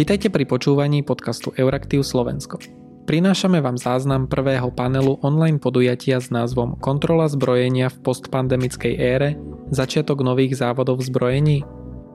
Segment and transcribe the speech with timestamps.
[0.00, 2.56] Vitajte pri počúvaní podcastu Euraktiv Slovensko.
[3.04, 9.36] Prinášame vám záznam prvého panelu online podujatia s názvom Kontrola zbrojenia v postpandemickej ére–
[9.68, 11.58] začiatok nových závodov v zbrojení?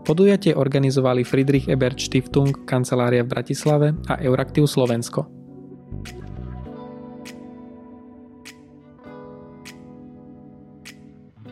[0.02, 5.30] Podujatie organizovali Friedrich Ebert Stiftung, kancelária v Bratislave a Euraktiv Slovensko.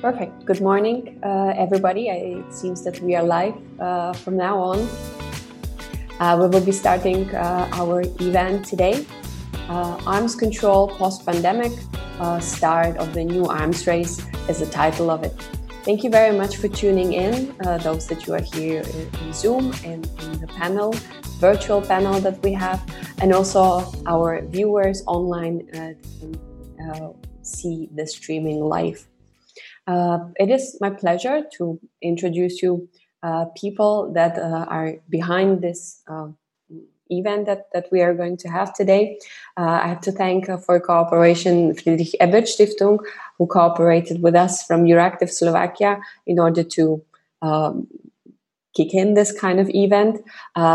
[0.02, 0.50] Perfect.
[0.50, 2.10] Good morning, uh, everybody.
[2.10, 4.82] It seems that we are live uh, from now on.
[6.20, 9.06] Uh, we will be starting uh, our event today.
[9.68, 11.72] Uh, arms control post pandemic,
[12.20, 15.34] uh, start of the new arms race is the title of it.
[15.84, 19.74] Thank you very much for tuning in, uh, those that you are here in, Zoom
[19.84, 20.94] and in the panel,
[21.40, 22.82] virtual panel that we have,
[23.20, 29.08] and also our viewers online uh, can see the streaming live.
[30.40, 32.88] it is my pleasure to introduce you
[33.24, 36.28] uh, people that uh, are behind this uh,
[37.10, 39.18] event that, that we are going to have today.
[39.58, 43.00] Uh, I have to thank uh, for cooperation Friedrich Ebert Stiftung,
[43.38, 47.02] who cooperated with us from Euractiv Slovakia in order to
[47.42, 47.88] um,
[48.76, 50.20] kick in this kind of event.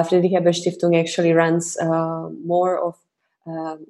[0.09, 2.97] Friedrich Ebert Stiftung actually runs more of
[3.47, 3.85] um,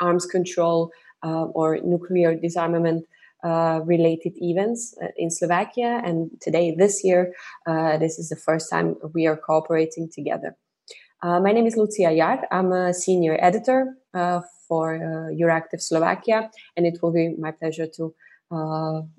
[0.00, 0.90] arms control
[1.22, 3.06] or nuclear disarmament
[3.44, 6.02] uh, related events uh, in Slovakia.
[6.04, 7.34] And today, this year,
[7.66, 10.56] uh, this is the first time we are cooperating together.
[11.22, 12.46] My name is Lucia Yar.
[12.52, 13.96] I'm a senior editor
[14.68, 14.98] for
[15.34, 18.14] Euractiv Slovakia, and it will be my pleasure to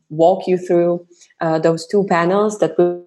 [0.09, 1.05] walk you through
[1.61, 3.03] those two panels that we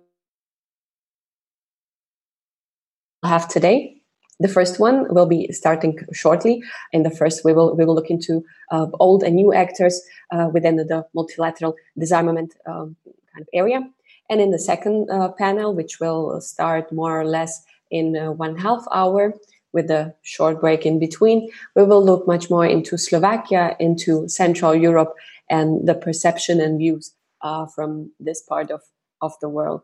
[3.24, 4.01] have today.
[4.42, 6.62] The first one will be starting shortly.
[6.92, 9.94] In the first, we will we will look into uh, old and new actors
[10.34, 12.96] uh, within the multilateral disarmament um,
[13.32, 13.80] kind of area.
[14.28, 18.56] And in the second uh, panel, which will start more or less in uh, one
[18.58, 19.34] half hour
[19.72, 24.74] with a short break in between, we will look much more into Slovakia, into Central
[24.74, 25.14] Europe,
[25.48, 28.80] and the perception and views uh, from this part of,
[29.20, 29.82] of the world.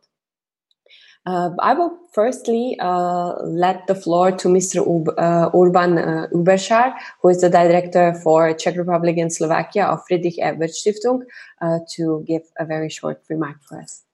[1.28, 4.80] Uh, I will firstly uh, let the floor to Mr.
[4.80, 10.00] Ub- uh, Urban uh, Überschär, who is the director for Czech Republic and Slovakia of
[10.08, 11.24] Friedrich Ebert Stiftung,
[11.60, 14.04] uh, to give a very short remark for us.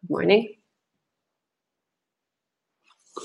[0.00, 0.48] Good morning.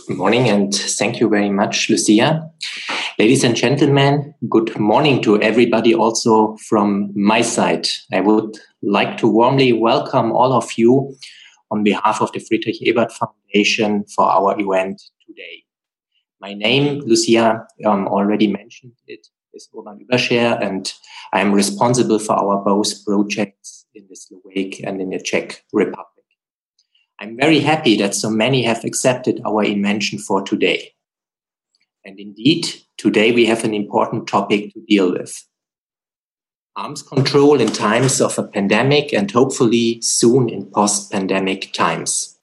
[0.07, 2.49] Good morning, and thank you very much, Lucia.
[3.19, 7.87] Ladies and gentlemen, good morning to everybody also from my side.
[8.11, 11.15] I would like to warmly welcome all of you
[11.71, 15.63] on behalf of the Friedrich Ebert Foundation for our event today.
[16.41, 20.93] My name, Lucia um, already mentioned it, is Urban Überschär, and
[21.33, 26.07] I am responsible for our both projects in the Slovak and in the Czech Republic.
[27.19, 30.93] I'm very happy that so many have accepted our invention for today.
[32.05, 35.45] And indeed, today we have an important topic to deal with
[36.75, 42.37] arms control in times of a pandemic and hopefully soon in post pandemic times.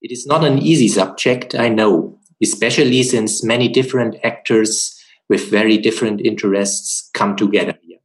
[0.00, 4.94] It is not an easy subject, I know, especially since many different actors
[5.28, 7.98] with very different interests come together here.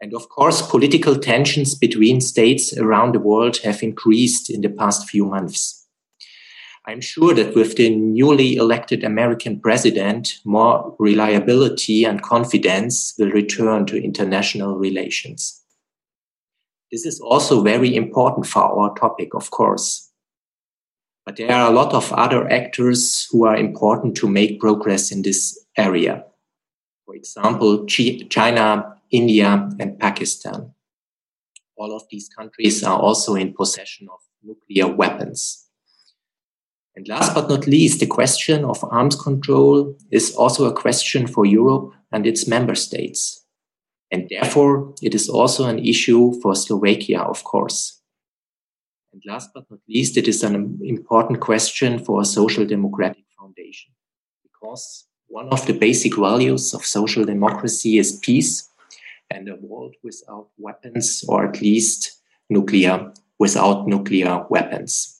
[0.00, 5.08] And of course, political tensions between states around the world have increased in the past
[5.08, 5.77] few months.
[6.88, 13.84] I'm sure that with the newly elected American president, more reliability and confidence will return
[13.86, 15.62] to international relations.
[16.90, 20.10] This is also very important for our topic, of course.
[21.26, 25.20] But there are a lot of other actors who are important to make progress in
[25.20, 26.24] this area.
[27.04, 30.72] For example, China, India, and Pakistan.
[31.76, 35.67] All of these countries are also in possession of nuclear weapons.
[36.98, 41.46] And last but not least, the question of arms control is also a question for
[41.46, 43.46] Europe and its member states.
[44.10, 48.02] And therefore, it is also an issue for Slovakia, of course.
[49.12, 53.92] And last but not least, it is an important question for a social democratic foundation.
[54.42, 58.68] Because one of the basic values of social democracy is peace
[59.30, 65.17] and a world without weapons, or at least nuclear, without nuclear weapons.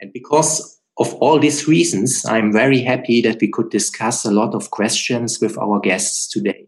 [0.00, 4.54] And because of all these reasons, I'm very happy that we could discuss a lot
[4.54, 6.66] of questions with our guests today.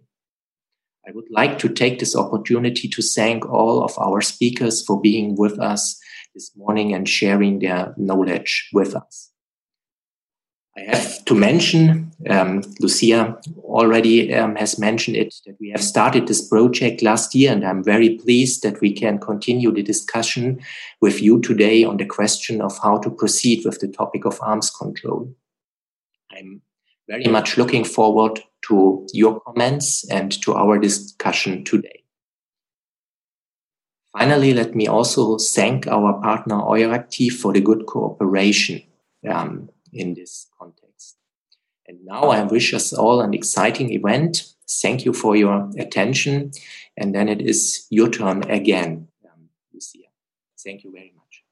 [1.06, 5.34] I would like to take this opportunity to thank all of our speakers for being
[5.36, 5.98] with us
[6.34, 9.29] this morning and sharing their knowledge with us.
[10.76, 16.28] I have to mention, um, Lucia already um, has mentioned it, that we have started
[16.28, 20.60] this project last year, and I'm very pleased that we can continue the discussion
[21.00, 24.70] with you today on the question of how to proceed with the topic of arms
[24.70, 25.34] control.
[26.30, 26.62] I'm
[27.08, 32.04] very much looking forward to your comments and to our discussion today.
[34.16, 38.82] Finally, let me also thank our partner Euractiv for the good cooperation
[39.28, 41.16] um, in this context.
[41.86, 44.52] And now I wish us all an exciting event.
[44.68, 46.52] Thank you for your attention.
[46.96, 50.06] And then it is your turn again, um, Lucia.
[50.62, 51.42] Thank you very much.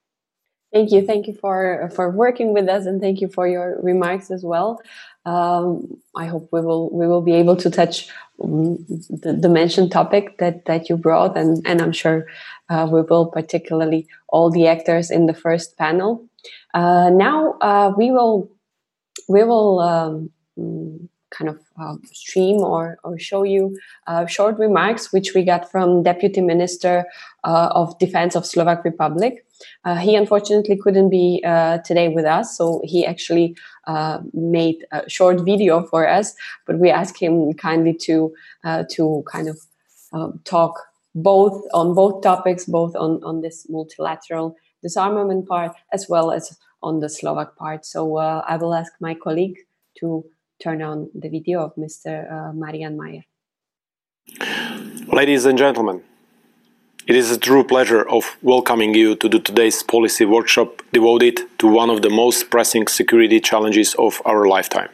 [0.73, 1.05] Thank you.
[1.05, 4.81] Thank you for, for working with us and thank you for your remarks as well.
[5.25, 8.09] Um, I hope we will we will be able to touch
[8.43, 8.77] um,
[9.11, 12.27] the, the mentioned topic that that you brought, and and I'm sure
[12.71, 16.25] uh, we will particularly all the actors in the first panel.
[16.75, 18.51] Uh, now uh, we will
[19.29, 20.31] we will um,
[21.31, 23.77] kind of uh, stream or, or show you
[24.07, 27.05] uh, short remarks which we got from Deputy Minister
[27.45, 29.45] uh, of Defense of Slovak Republic.
[29.85, 31.43] Uh, he unfortunately couldn't be
[31.85, 33.57] today with us, so he actually
[34.33, 36.35] made a short video for us.
[36.67, 38.33] But we asked him kindly to
[38.91, 39.59] to kind of
[40.45, 40.79] talk
[41.15, 47.01] both on both topics, both on on this multilateral disarmament part as well as on
[47.01, 47.85] the Slovak part.
[47.85, 49.59] So I will ask my colleague
[50.01, 50.25] to
[50.63, 52.31] turn on the video of Mr.
[52.31, 53.25] Uh, Marian Majer.
[55.13, 56.03] Ladies and gentlemen,
[57.07, 61.91] it is a true pleasure of welcoming you to today's policy workshop devoted to one
[61.91, 64.91] of the most pressing security challenges of our lifetime.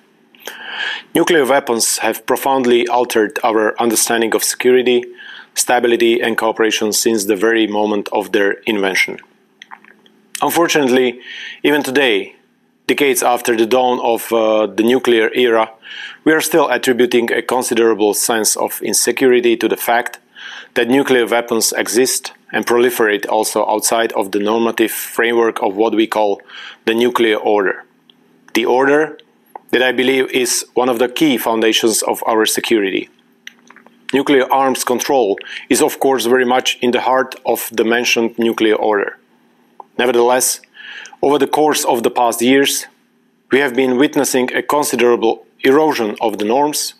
[1.14, 5.04] Nuclear weapons have profoundly altered our understanding of security,
[5.54, 9.18] stability, and cooperation since the very moment of their invention.
[10.42, 11.20] Unfortunately,
[11.62, 12.34] even today,
[12.86, 15.70] decades after the dawn of uh, the nuclear era,
[16.24, 20.18] we are still attributing a considerable sense of insecurity to the fact
[20.74, 26.06] that nuclear weapons exist and proliferate also outside of the normative framework of what we
[26.06, 26.40] call
[26.84, 27.84] the nuclear order.
[28.54, 29.18] The order
[29.70, 33.08] that I believe is one of the key foundations of our security.
[34.12, 35.38] Nuclear arms control
[35.68, 39.18] is, of course, very much in the heart of the mentioned nuclear order.
[39.98, 40.60] Nevertheless,
[41.22, 42.86] over the course of the past years,
[43.50, 46.94] we have been witnessing a considerable erosion of the norms,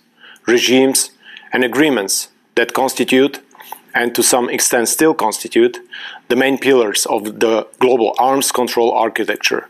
[0.47, 1.11] regimes,
[1.53, 3.41] and agreements that constitute,
[3.95, 5.79] and to some extent still constitute,
[6.29, 9.69] the main pillars of the global arms control architecture,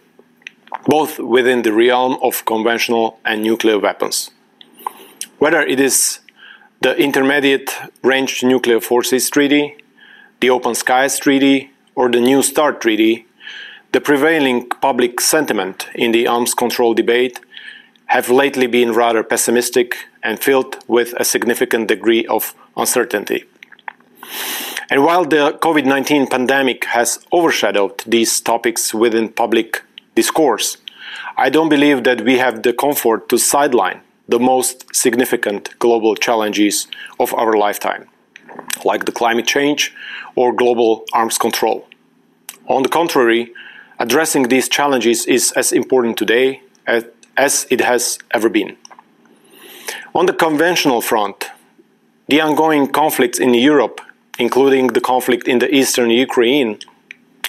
[0.86, 4.30] both within the realm of conventional and nuclear weapons.
[5.38, 6.20] Whether it is
[6.80, 7.70] the Intermediate
[8.02, 9.76] Range Nuclear Forces Treaty,
[10.40, 13.26] the Open Skies Treaty, or the New START Treaty,
[13.92, 17.40] the prevailing public sentiment in the arms control debate
[18.06, 23.44] have lately been rather pessimistic and filled with a significant degree of uncertainty.
[24.90, 29.82] And while the COVID 19 pandemic has overshadowed these topics within public
[30.14, 30.76] discourse,
[31.36, 36.86] I don't believe that we have the comfort to sideline the most significant global challenges
[37.18, 38.08] of our lifetime,
[38.84, 39.94] like the climate change
[40.34, 41.86] or global arms control.
[42.66, 43.52] On the contrary,
[43.98, 48.76] addressing these challenges is as important today as, it has ever been.
[50.14, 51.50] On the conventional front,
[52.28, 54.00] the ongoing conflicts in Europe,
[54.38, 56.78] including the conflict in the eastern Ukraine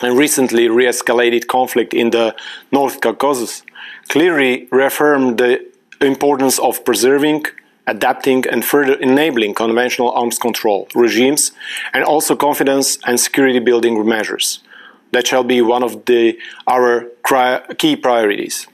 [0.01, 2.36] and recently re escalated conflict in the
[2.72, 3.63] North Caucasus,
[4.10, 5.65] clearly reaffirm the
[6.01, 7.46] importance of preserving,
[7.88, 11.51] adapting, and further enabling conventional arms control regimes
[11.94, 14.60] and also confidence and security building measures
[15.12, 16.38] that shall be one of the,
[16.68, 17.06] our
[17.77, 18.68] key priorities.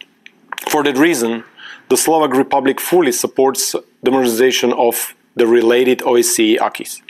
[0.70, 1.44] For that reason,
[1.90, 7.02] the Slovak Republic fully supports the modernization of the related OSCE acquis.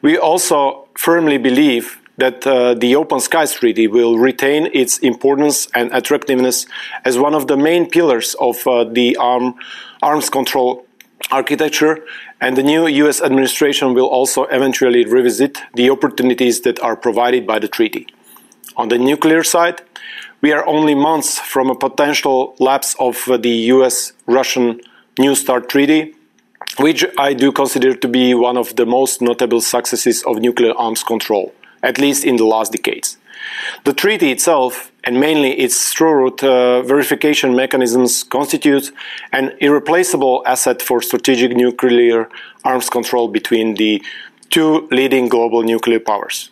[0.00, 5.92] We also firmly believe that uh, the Open Skies Treaty will retain its importance and
[5.92, 6.66] attractiveness
[7.04, 9.54] as one of the main pillars of uh, the arm,
[10.02, 10.86] arms control
[11.32, 12.04] architecture,
[12.40, 17.58] and the new US administration will also eventually revisit the opportunities that are provided by
[17.58, 18.06] the treaty.
[18.76, 19.82] On the nuclear side,
[20.42, 24.80] we are only months from a potential lapse of the US Russian
[25.18, 26.14] New START treaty,
[26.78, 31.02] which I do consider to be one of the most notable successes of nuclear arms
[31.02, 33.16] control, at least in the last decades.
[33.84, 38.92] The treaty itself, and mainly its thorough uh, verification mechanisms, constitute
[39.32, 42.28] an irreplaceable asset for strategic nuclear
[42.64, 44.02] arms control between the
[44.50, 46.50] two leading global nuclear powers.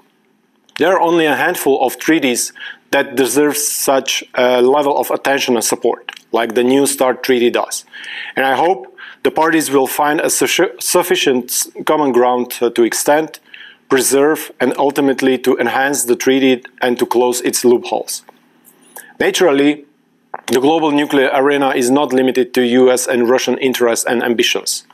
[0.79, 2.53] There are only a handful of treaties
[2.91, 7.85] that deserve such a level of attention and support, like the New START Treaty does.
[8.35, 13.39] And I hope the parties will find a su- sufficient common ground to extend,
[13.89, 18.25] preserve, and ultimately to enhance the treaty and to close its loopholes.
[19.21, 19.85] Naturally,
[20.47, 24.87] the global nuclear arena is not limited to US and Russian interests and ambitions.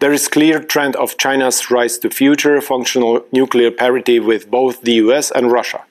[0.00, 4.94] There is clear trend of China's rise to future functional nuclear parity with both the
[5.04, 5.84] US and Russia.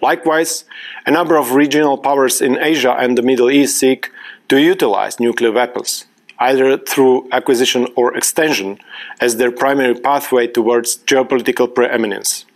[0.00, 0.64] Likewise,
[1.04, 4.10] a number of regional powers in Asia and the Middle East seek
[4.48, 6.06] to utilize nuclear weapons,
[6.38, 8.78] either through acquisition or extension,
[9.20, 12.46] as their primary pathway towards geopolitical preeminence.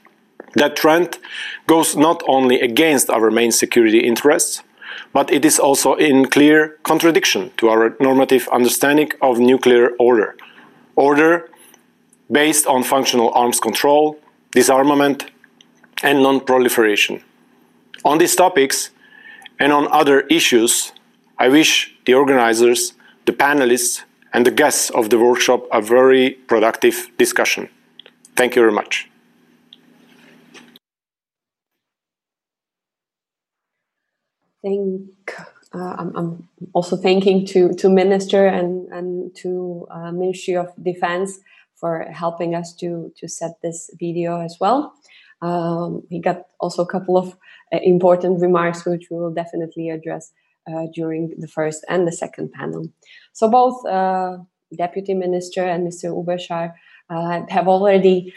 [0.54, 1.18] That trend
[1.66, 4.62] goes not only against our main security interests,
[5.12, 10.36] but it is also in clear contradiction to our normative understanding of nuclear order.
[10.96, 11.48] Order
[12.30, 14.18] based on functional arms control,
[14.52, 15.30] disarmament,
[16.02, 17.22] and non proliferation.
[18.04, 18.90] On these topics
[19.58, 20.92] and on other issues,
[21.38, 22.94] I wish the organizers,
[23.26, 27.68] the panelists, and the guests of the workshop a very productive discussion.
[28.34, 29.11] Thank you very much.
[34.62, 35.10] Thank.
[35.74, 41.40] Uh, I'm, I'm, also thanking to to Minister and and to uh, Ministry of Defense
[41.74, 44.92] for helping us to to set this video as well.
[45.40, 47.36] Um, he got also a couple of
[47.72, 50.30] uh, important remarks, which we will definitely address
[50.70, 52.86] uh, during the first and the second panel.
[53.32, 54.38] So both uh,
[54.76, 56.12] Deputy Minister and Mr.
[56.12, 56.74] Überschär
[57.10, 58.32] uh, have already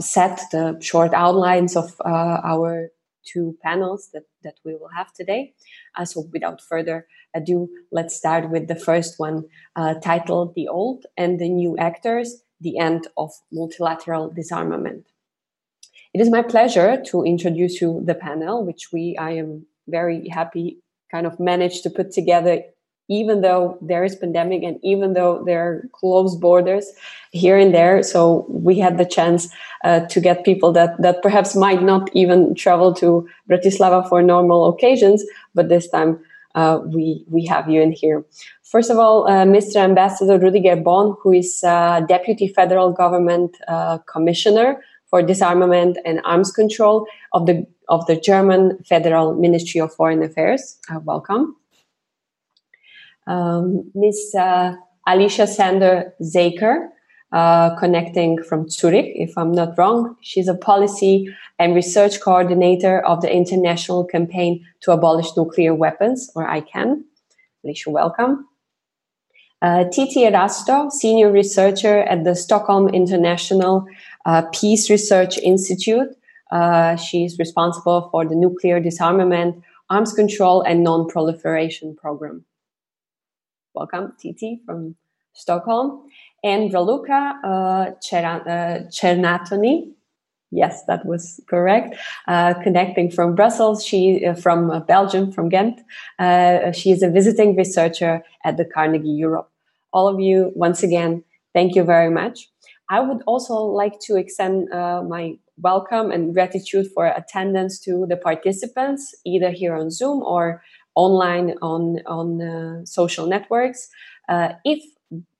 [0.00, 2.90] set the short outlines of our
[3.30, 5.54] two panels that, that we will have today.
[5.96, 9.44] Uh, so without further ado, let's start with the first one
[9.76, 15.06] uh, titled The Old and the New Actors, The End of Multilateral Disarmament.
[16.14, 20.78] It is my pleasure to introduce you the panel, which we I am very happy
[21.10, 22.62] kind of managed to put together
[23.08, 26.92] even though there is pandemic and even though there are closed borders
[27.32, 29.48] here and there so we had the chance
[29.84, 34.68] uh, to get people that that perhaps might not even travel to bratislava for normal
[34.68, 35.24] occasions
[35.54, 36.18] but this time
[36.54, 38.24] uh, we we have you in here
[38.62, 43.98] first of all uh, mr ambassador rüdiger bohn who is uh, deputy federal government uh,
[44.06, 50.22] commissioner for disarmament and arms control of the of the German Federal Ministry of Foreign
[50.22, 50.78] Affairs.
[50.90, 51.57] Uh, welcome.
[53.28, 54.34] Um, Ms.
[54.34, 54.74] Uh,
[55.06, 56.88] Alicia Sanders-Zakre,
[57.32, 60.16] uh, connecting from Zurich, if I'm not wrong.
[60.22, 66.46] She's a policy and research coordinator of the International Campaign to Abolish Nuclear Weapons, or
[66.46, 67.04] ICAN.
[67.64, 68.48] Alicia, welcome.
[69.60, 73.84] Uh, Tytti Erästö, senior researcher at the Stockholm International
[74.24, 76.08] uh, Peace Research Institute.
[76.50, 82.44] Uh, she's responsible for the nuclear disarmament, arms control, and non-proliferation program.
[83.78, 84.96] Welcome, Tytti from
[85.34, 86.02] Stockholm.
[86.42, 89.92] And Raluca uh, Csernatoni,
[90.50, 91.94] yes, that was correct.
[92.26, 95.80] Uh, connecting from Brussels, she uh, from uh, Belgium, from Ghent.
[96.18, 99.48] Uh, she is a visiting researcher at the Carnegie Europe.
[99.92, 101.22] All of you, once again,
[101.54, 102.48] thank you very much.
[102.90, 108.16] I would also like to extend uh, my welcome and gratitude for attendance to the
[108.16, 110.62] participants, either here on Zoom or
[111.04, 113.88] online on on uh, social networks.
[114.28, 114.82] Uh, if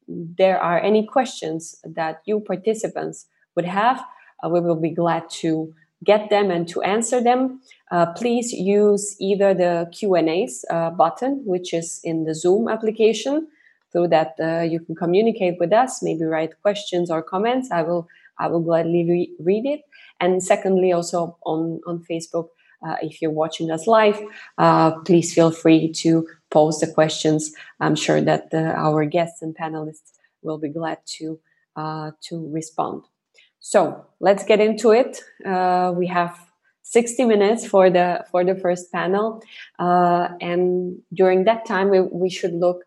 [0.09, 3.99] there are any questions that you participants would have,
[4.43, 5.75] uh, we will be glad to
[6.05, 7.61] get them and to answer them.
[8.17, 10.65] Please use either the Q and A's
[10.97, 13.49] button, which is in the Zoom application
[13.91, 18.09] so that uh, you can communicate with us maybe write questions or comments i will
[18.39, 19.83] i will gladly re- read it
[20.21, 22.49] and secondly also on on facebook
[22.87, 24.21] uh, if you're watching us live
[24.59, 27.53] uh, please feel free to post the questions.
[27.81, 31.39] I'm sure that uh, our guests and panelists will be glad to
[31.77, 33.05] uh, to respond.
[33.61, 35.21] So let's get into it.
[35.45, 36.39] Uh, we have
[36.83, 39.43] 60 minutes for the for the first panel.
[39.79, 42.85] And during that time we, we should look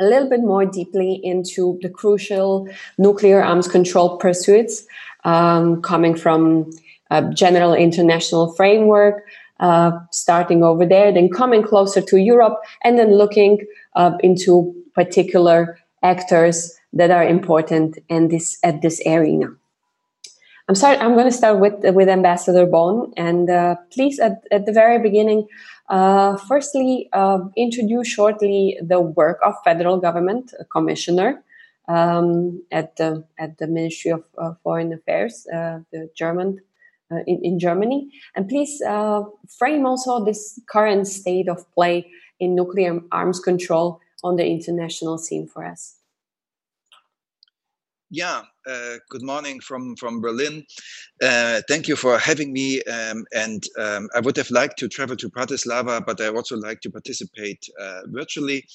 [0.00, 2.68] a little bit more deeply into the crucial
[2.98, 4.86] nuclear arms control pursuits
[5.24, 6.70] um, coming from
[7.10, 9.24] a general international framework,
[9.60, 13.58] uh, starting over there, then coming closer to Europe, and then looking
[13.94, 19.48] uh, into particular actors that are important in this at this arena.
[20.68, 20.96] I'm sorry.
[20.96, 24.98] I'm going to start with with Ambassador Bohn, and uh, please, at, at the very
[24.98, 25.46] beginning,
[25.88, 31.44] uh, firstly, uh, introduce shortly the work of federal government commissioner
[31.88, 36.60] um, at the at the Ministry of uh, Foreign Affairs, uh, the German
[37.26, 38.80] in, in, Germany, and please
[39.58, 45.46] frame also this current state of play in nuclear arms control on the international scene
[45.46, 45.96] for us.
[48.10, 50.64] Yeah, uh, good morning from from Berlin.
[51.20, 52.80] Uh, thank you for having me.
[52.84, 56.80] Um, and um, I would have liked to travel to Bratislava, but I also like
[56.82, 58.66] to participate uh, virtually.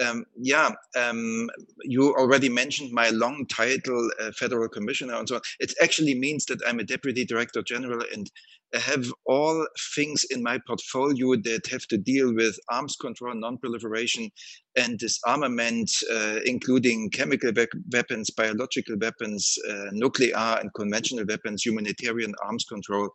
[0.00, 1.48] Um, yeah, um,
[1.82, 5.40] you already mentioned my long title, uh, Federal Commissioner, and so on.
[5.60, 8.30] It actually means that I'm a Deputy Director General and
[8.74, 14.30] I have all things in my portfolio that have to deal with arms control, non-proliferation,
[14.76, 22.34] and disarmament, uh, including chemical we weapons, biological weapons, uh, nuclear and conventional weapons, humanitarian
[22.44, 23.10] arms control.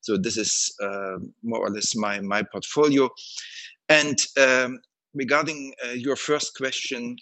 [0.00, 3.08] So this is uh, more or less my my portfolio.
[3.88, 4.80] And um,
[5.16, 7.16] regarding uh, your first question,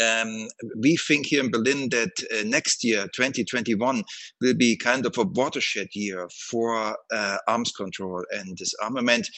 [0.00, 0.48] um,
[0.80, 4.02] we think here in Berlin that uh, next year, 2021,
[4.40, 9.28] will be kind of a watershed year for uh, arms control and disarmament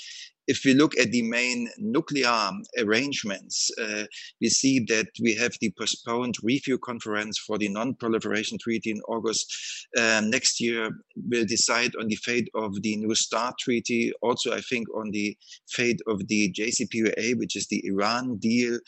[0.46, 4.04] if we look at the main nuclear arrangements, uh,
[4.40, 9.52] we see that we have the postponed review conference for the non-proliferation treaty in August.
[9.98, 14.12] Um, next year, we'll decide on the fate of the New START treaty.
[14.22, 15.36] Also, I think on the
[15.68, 18.78] fate of the JCPOA, which is the Iran deal.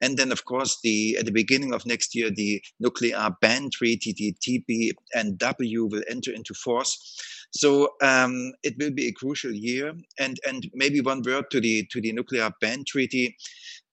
[0.00, 4.14] And then, of course, the at the beginning of next year, the nuclear ban treaty,
[4.16, 6.98] the TPNW, will enter into force.
[7.50, 9.94] So um, it will be a crucial year.
[10.18, 13.36] And and maybe one word to the to the nuclear ban treaty.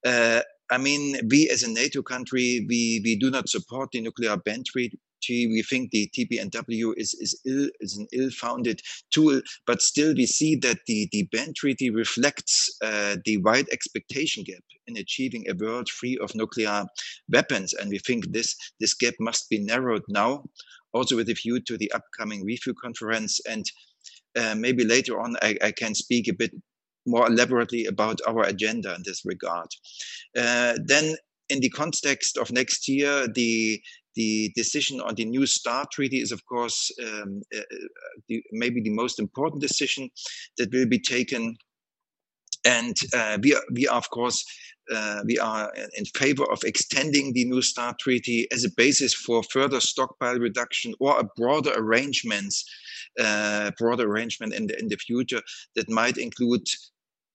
[0.05, 4.37] Uh, I mean, we as a NATO country, we we do not support the nuclear
[4.37, 4.97] ban treaty.
[5.29, 8.81] We think the TPNW is is ill is an ill-founded
[9.11, 14.43] tool, but still we see that the the ban treaty reflects uh, the wide expectation
[14.43, 16.85] gap in achieving a world free of nuclear
[17.29, 20.43] weapons, and we think this this gap must be narrowed now
[20.95, 23.39] also with a view to the upcoming review conference.
[23.47, 23.65] And
[24.37, 26.51] uh, maybe later on, I, I, can speak a bit
[27.05, 29.67] more elaborately about our agenda in this regard.
[30.37, 31.15] Uh, then,
[31.49, 33.79] in the context of next year, the
[34.15, 37.59] the decision on the new START treaty is, of course, um, uh,
[38.29, 40.09] the, maybe the most important decision
[40.57, 41.57] that will be taken.
[42.65, 44.43] And uh, we, are, we are, of course,
[44.93, 49.41] uh, we are in favor of extending the New START treaty as a basis for
[49.43, 52.65] further stockpile reduction or a broader arrangements,
[53.19, 55.41] uh, broader arrangement in the in the future
[55.75, 56.67] that might include.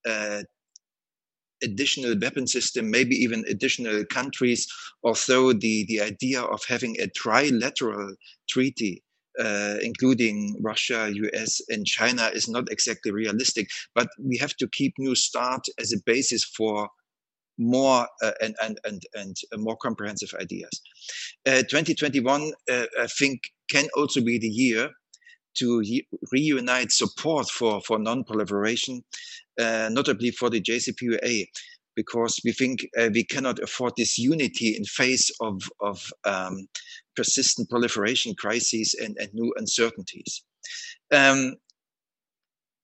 [0.08, 0.42] Uh,
[1.62, 4.66] additional weapon system, maybe even additional countries,
[5.04, 8.14] although the, the idea of having a trilateral
[8.48, 9.02] treaty
[9.38, 13.68] uh, including Russia, US, and China, is not exactly realistic.
[13.94, 16.88] But we have to keep New START as a basis for
[17.60, 20.70] more uh, and, and, and, and more comprehensive ideas.
[21.46, 24.90] Uh, 2021, uh, I think, can also be the year
[25.58, 25.82] to
[26.32, 29.02] reunite support for, for non-proliferation,
[29.60, 31.44] uh, notably for the JCPOA,
[31.96, 36.68] because we think we cannot afford this unity in face of, of um,
[37.16, 40.42] persistent proliferation crises and, and new uncertainties.
[41.12, 41.56] Um,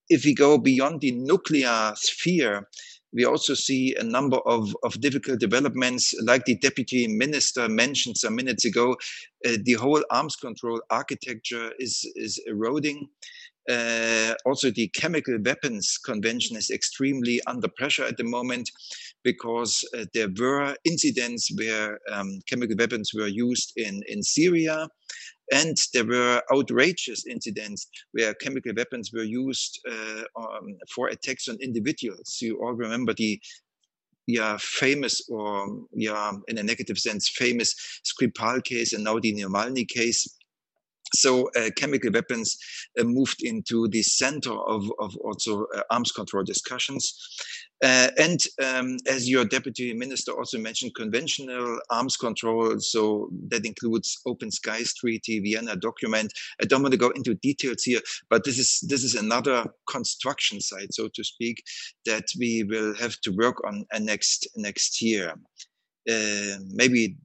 [0.08, 2.68] if we go beyond the nuclear sphere,
[3.16, 8.36] we also see a number of, of difficult developments, like the deputy minister mentioned some
[8.36, 8.94] minutes ago.
[9.44, 13.08] Uh, the whole arms control architecture is, is eroding.
[13.68, 18.70] Uh, also, the chemical weapons convention is extremely under pressure at the moment
[19.24, 24.86] because uh, there were incidents where um, chemical weapons were used in, in Syria
[25.52, 31.56] and there were outrageous incidents where chemical weapons were used uh, um, for attacks on
[31.60, 32.38] individuals.
[32.40, 33.40] You all remember the
[34.26, 39.86] yeah, famous or yeah, in a negative sense, famous Skripal case and now the Navalny
[39.86, 40.26] case
[41.14, 42.56] so uh, chemical weapons
[42.98, 47.14] uh, moved into the center of, of also uh, arms control discussions.
[47.84, 52.78] Uh, and um, as your deputy minister also mentioned, conventional arms control.
[52.80, 56.32] So that includes Open Skies Treaty, Vienna document.
[56.60, 60.60] I don't want to go into details here, but this is this is another construction
[60.60, 61.62] site, so to speak,
[62.06, 65.34] that we will have to work on uh, next next year.
[66.08, 67.16] Uh, maybe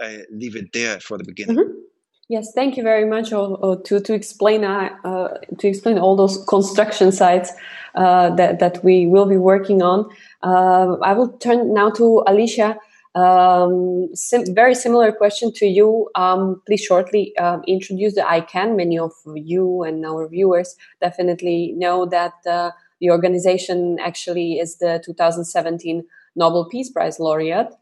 [0.00, 1.58] I leave it there for the beginning.
[1.58, 1.89] Mm -hmm.
[2.30, 7.10] Yes, thank you very much to to explain uh, uh, to explain all those construction
[7.10, 7.50] sites
[7.96, 10.08] uh, that that we will be working on.
[10.40, 12.76] Uh, I will turn now to Alicia.
[13.16, 16.08] Um, sim- very similar question to you.
[16.14, 18.76] Um, please shortly um, introduce the ICAN.
[18.76, 25.02] Many of you and our viewers definitely know that uh, the organization actually is the
[25.04, 26.04] 2017
[26.36, 27.74] Nobel Peace Prize laureate.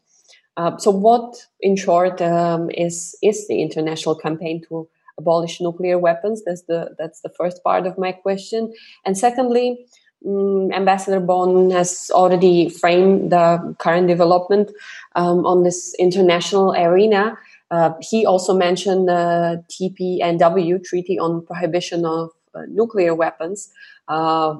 [0.59, 6.43] Uh, so, what, in short, um, is is the international campaign to abolish nuclear weapons?
[6.45, 8.73] That's the that's the first part of my question.
[9.05, 9.85] And secondly,
[10.27, 14.71] um, Ambassador Bohn has already framed the current development
[15.15, 17.37] um, on this international arena.
[17.71, 23.71] Uh, he also mentioned the TPNW Treaty on Prohibition of uh, Nuclear Weapons.
[24.09, 24.57] Uh,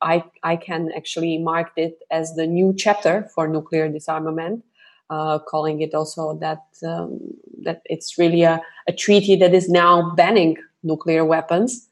[0.00, 4.64] I, I can actually mark it as the new chapter for nuclear disarmament,
[5.12, 7.20] uh, calling it also that um,
[7.62, 11.88] that it's really a, a treaty that is now banning nuclear weapons.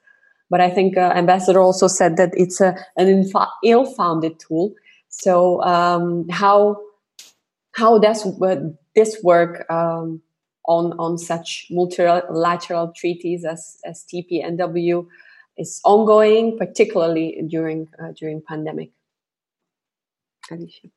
[0.48, 4.74] But I think uh, Ambassador also said that it's a, an infa- ill-founded tool.
[5.08, 6.80] So um, how
[7.72, 8.26] how does
[8.96, 10.22] this work um,
[10.64, 15.06] on on such multilateral treaties as as TPNW
[15.58, 18.90] is ongoing, particularly during uh, during pandemic?
[20.50, 20.88] Alicia.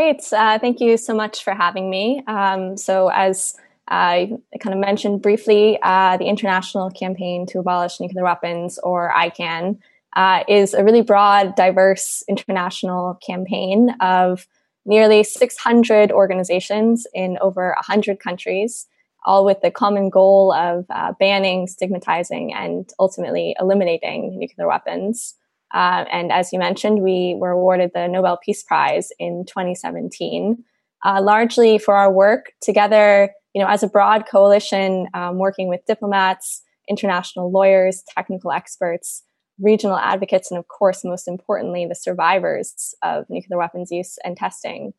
[0.00, 2.22] Great, uh, thank you so much for having me.
[2.26, 3.54] Um, so as
[3.86, 9.76] I kind of mentioned briefly uh, the International Campaign to Abolish Nuclear Weapons, or ICAN,
[10.16, 14.46] uh, is a really broad, diverse international campaign of
[14.86, 18.86] nearly 600 organizations in over 100 countries,
[19.26, 25.34] all with the common goal of uh, banning, stigmatizing, and ultimately eliminating nuclear weapons.
[25.72, 30.64] Uh, and as you mentioned, we were awarded the Nobel Peace Prize in 2017,
[31.04, 35.84] uh, largely for our work together you know, as a broad coalition um, working with
[35.86, 39.22] diplomats, international lawyers, technical experts,
[39.58, 44.92] regional advocates, and of course, most importantly, the survivors of nuclear weapons use and testing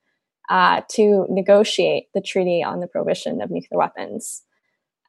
[0.50, 4.44] uh, to negotiate the treaty on the prohibition of nuclear weapons.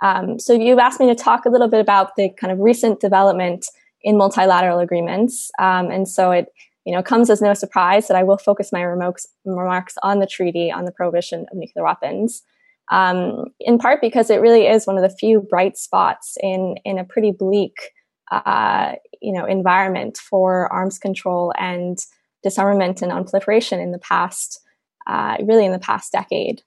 [0.00, 3.00] Um, so you've asked me to talk a little bit about the kind of recent
[3.00, 3.66] development
[4.02, 6.46] in multilateral agreements, um, and so it
[6.84, 10.26] you know comes as no surprise that I will focus my remarks, remarks on the
[10.26, 12.42] treaty on the prohibition of nuclear weapons
[12.90, 16.98] um, in part because it really is one of the few bright spots in in
[16.98, 17.74] a pretty bleak
[18.30, 21.98] uh, you know environment for arms control and
[22.42, 24.60] disarmament and nonproliferation in the past
[25.06, 26.62] uh, really in the past decade.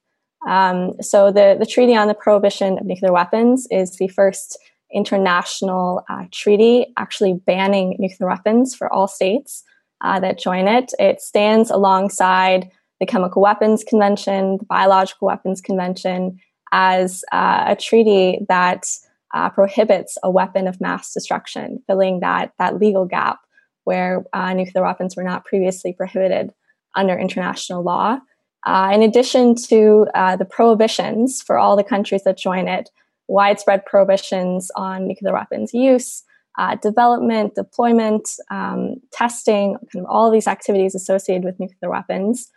[0.46, 4.58] Um, so the the treaty on the prohibition of nuclear weapons is the first
[4.92, 9.64] international uh, treaty actually banning nuclear weapons for all states
[10.02, 10.92] uh, that join it.
[10.98, 12.70] It stands alongside
[13.00, 16.38] the Chemical Weapons Convention, the Biological Weapons Convention,
[16.72, 18.86] as uh, a treaty that
[19.34, 23.38] uh, prohibits a weapon of mass destruction, filling that, that legal gap
[23.84, 26.50] where uh, nuclear weapons were not previously prohibited
[26.96, 28.18] under international law.
[28.66, 32.90] Uh, in addition to the prohibitions for all the countries that join it,
[33.28, 36.22] widespread prohibitions on nuclear weapons use,
[36.58, 42.50] uh, development, deployment, um, testing, kind of all of these activities associated with nuclear weapons,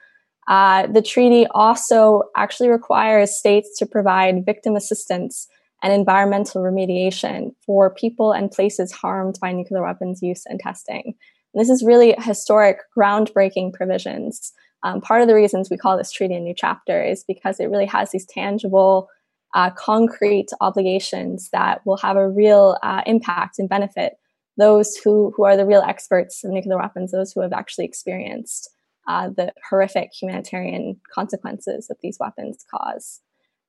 [0.49, 5.47] uh, the treaty also actually requires states to provide victim assistance
[5.83, 11.13] and environmental remediation for people and places harmed by nuclear weapons use and testing.
[11.53, 14.51] And this is really historic, groundbreaking provisions.
[14.83, 17.69] Um, part of the reasons we call this treaty a new chapter is because it
[17.69, 19.07] really has these tangible,
[19.55, 24.13] uh, concrete obligations that will have a real uh, impact and benefit
[24.57, 28.69] those who, who are the real experts of nuclear weapons, those who have actually experienced
[29.07, 33.21] uh, the horrific humanitarian consequences that these weapons cause.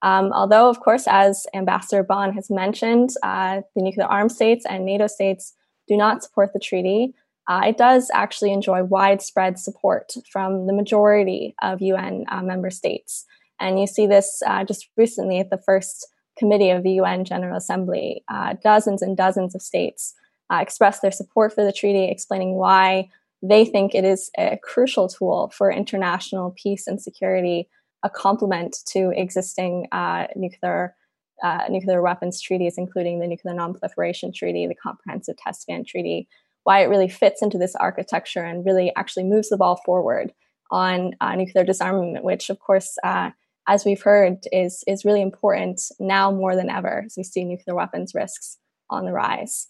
[0.03, 4.85] Um, although, of course, as Ambassador Bohn has mentioned, uh, the nuclear armed states and
[4.85, 5.53] NATO states
[5.87, 7.13] do not support the treaty.
[7.47, 13.25] Uh, it does actually enjoy widespread support from the majority of UN uh, member states.
[13.61, 17.57] And you see this uh, just recently at the first committee of the UN General
[17.57, 18.23] Assembly.
[18.29, 20.13] Uh, dozens and dozens of states
[20.51, 23.07] expressed their support for the treaty, explaining why
[23.41, 27.67] they think it is a crucial tool for international peace and security,
[28.03, 30.95] a complement to existing uh, nuclear
[31.43, 36.27] uh, nuclear weapons treaties, including the Nuclear Nonproliferation Treaty, the Comprehensive Test Ban Treaty.
[36.65, 40.33] Why it really fits into this architecture and really actually moves the ball forward
[40.69, 43.31] on uh, nuclear disarmament, which, of course, uh,
[43.67, 47.75] as we've heard, is is really important now more than ever as we see nuclear
[47.75, 48.57] weapons risks
[48.89, 49.67] on the rise.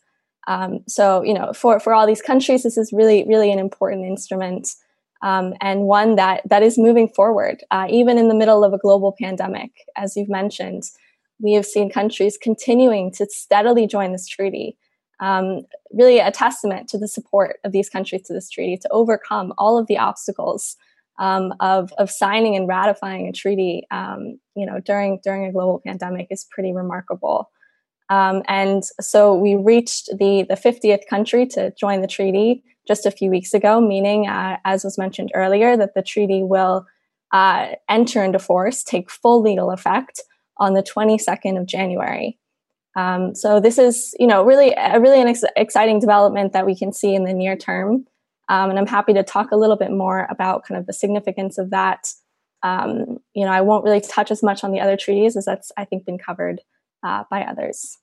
[0.47, 4.05] Um, so, you know, for, for all these countries, this is really, really an important
[4.05, 4.67] instrument
[5.21, 8.79] um, and one that, that is moving forward, uh, even in the middle of a
[8.79, 9.71] global pandemic.
[9.95, 10.83] As you've mentioned,
[11.39, 14.77] we have seen countries continuing to steadily join this treaty.
[15.19, 15.61] Um,
[15.93, 19.77] really a testament to the support of these countries to this treaty to overcome all
[19.77, 20.75] of the obstacles
[21.19, 25.81] um, of, of signing and ratifying a treaty, um, you know, during during a global
[25.85, 27.49] pandemic is pretty remarkable.
[28.09, 33.11] Um, and so we reached the, the 50th country to join the treaty just a
[33.11, 36.85] few weeks ago, meaning, uh, as was mentioned earlier, that the treaty will
[37.31, 40.21] uh, enter into force, take full legal effect
[40.57, 42.37] on the 22nd of January.
[42.97, 46.75] Um, so this is, you know, really a really an ex- exciting development that we
[46.75, 48.05] can see in the near term.
[48.51, 51.57] Um, and I'm happy to talk a little bit more about kind of the significance
[51.57, 52.09] of that.
[52.63, 55.71] Um, you know, I won't really touch as much on the other treaties as that's,
[55.77, 56.59] I think, been covered
[57.01, 57.97] uh, by others.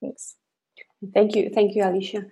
[0.00, 0.36] Thanks.
[1.12, 1.50] Thank you.
[1.52, 2.26] Thank you, Alicia.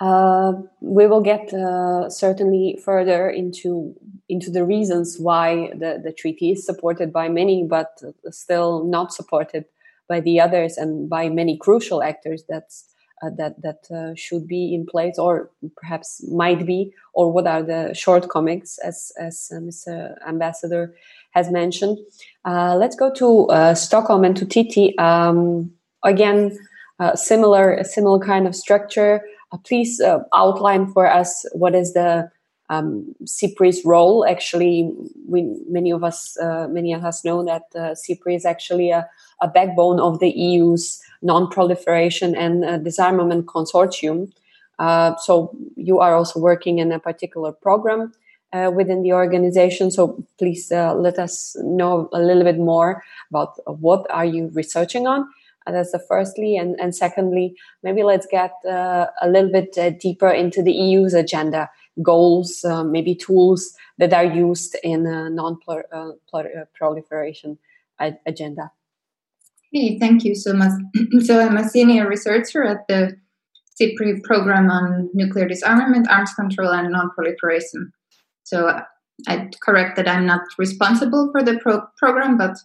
[0.00, 3.94] Uh, we will get uh, certainly further into
[4.28, 8.00] into the reasons why the, the treaty is supported by many, but
[8.30, 9.66] still not supported
[10.08, 14.74] by the others and by many crucial actors that's uh, that that uh, should be
[14.74, 20.16] in place or perhaps might be or what are the shortcomings as as uh, Mr.
[20.26, 20.94] Ambassador
[21.30, 21.98] has mentioned.
[22.44, 25.72] Uh, let's go to Stockholm and to Tytti um,
[26.02, 26.56] again.
[27.16, 29.20] similar a similar kind of structure
[29.54, 32.28] uh, please uh, outline for us what is the
[32.70, 34.26] um, SIPRI's role.
[34.26, 34.90] Actually,
[35.28, 39.08] we, many of us, uh, many of us know that uh, SIPRI is actually a,
[39.40, 44.32] a, backbone of the EU's non-proliferation and uh, disarmament consortium.
[44.78, 48.12] Uh, so you are also working in a particular program
[48.52, 49.90] uh, within the organization.
[49.90, 55.28] So please let us know a little bit more about what are you researching on
[55.66, 59.90] uh, that's the firstly, and and secondly, maybe let's get uh, a little bit uh,
[59.90, 61.70] deeper into the EU's agenda
[62.02, 67.58] goals, uh, maybe tools that are used in a non-proliferation
[68.00, 68.72] uh, agenda.
[69.72, 70.72] Hey, thank you so much.
[71.24, 73.16] so I'm a senior researcher at the
[73.80, 77.92] SIPRI program on nuclear disarmament, arms control, and non-proliferation.
[78.44, 78.80] So
[79.26, 82.56] I correct that I'm not responsible for the pro- program, but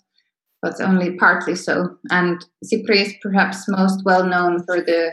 [0.62, 1.98] but only partly so.
[2.12, 5.12] And SIPRI is perhaps most well known for the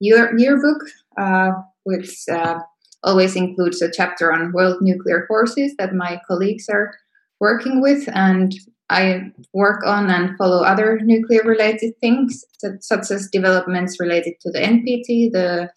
[0.00, 0.82] year, yearbook,
[1.16, 1.52] uh,
[1.84, 2.58] which uh,
[3.02, 6.94] always includes a chapter on world nuclear forces that my colleagues are
[7.40, 8.08] working with.
[8.14, 8.54] And
[8.90, 12.44] I work on and follow other nuclear related things,
[12.80, 15.70] such as developments related to the NPT, the,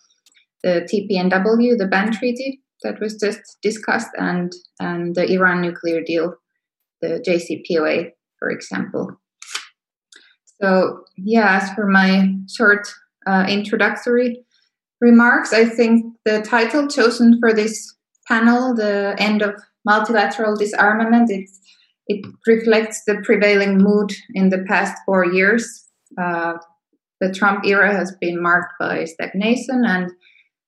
[0.63, 6.35] the TPNW, the ban treaty that was just discussed, and, and the Iran nuclear deal,
[7.01, 8.11] the JCPOA
[8.43, 9.09] for example.
[10.61, 12.85] So, yeah, as for my short
[13.25, 14.43] uh, introductory
[15.03, 17.93] remarks, I think the title chosen for this
[18.25, 21.49] panel, The End of Multilateral Disarmament, it,
[22.07, 25.85] it reflects the prevailing mood in the past four years.
[26.19, 26.53] Uh,
[27.19, 30.09] the Trump era has been marked by stagnation and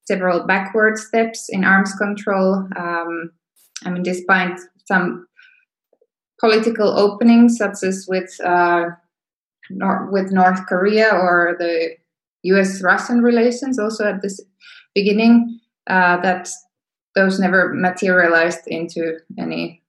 [0.05, 2.67] several backward steps in arms control.
[2.77, 3.31] Um,
[3.85, 5.27] I mean, despite some
[6.41, 8.89] political openings, such as with uh,
[9.69, 11.95] nor- with North Korea or the
[12.45, 14.39] U.S.-Russian relations, also at this
[14.93, 16.49] beginning, uh, that
[17.15, 19.81] those never materialized into any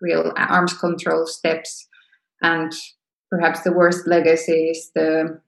[0.00, 1.86] real arms control steps.
[2.42, 2.72] And
[3.30, 5.40] perhaps the worst legacy is the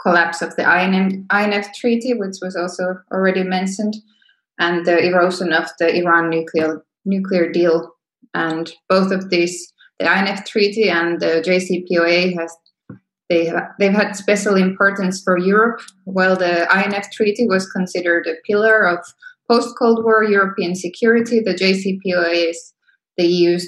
[0.00, 3.96] collapse of the INF, INF Treaty, which was also already mentioned,
[4.58, 7.94] and the erosion of the Iran nuclear nuclear deal
[8.34, 12.56] and both of these, the INF Treaty and the JCPOA, has
[13.30, 15.80] they have, they've had special importance for Europe.
[16.04, 18.98] While the INF Treaty was considered a pillar of
[19.48, 22.74] post-Cold War European security, the JCPOA is
[23.16, 23.66] the EU's.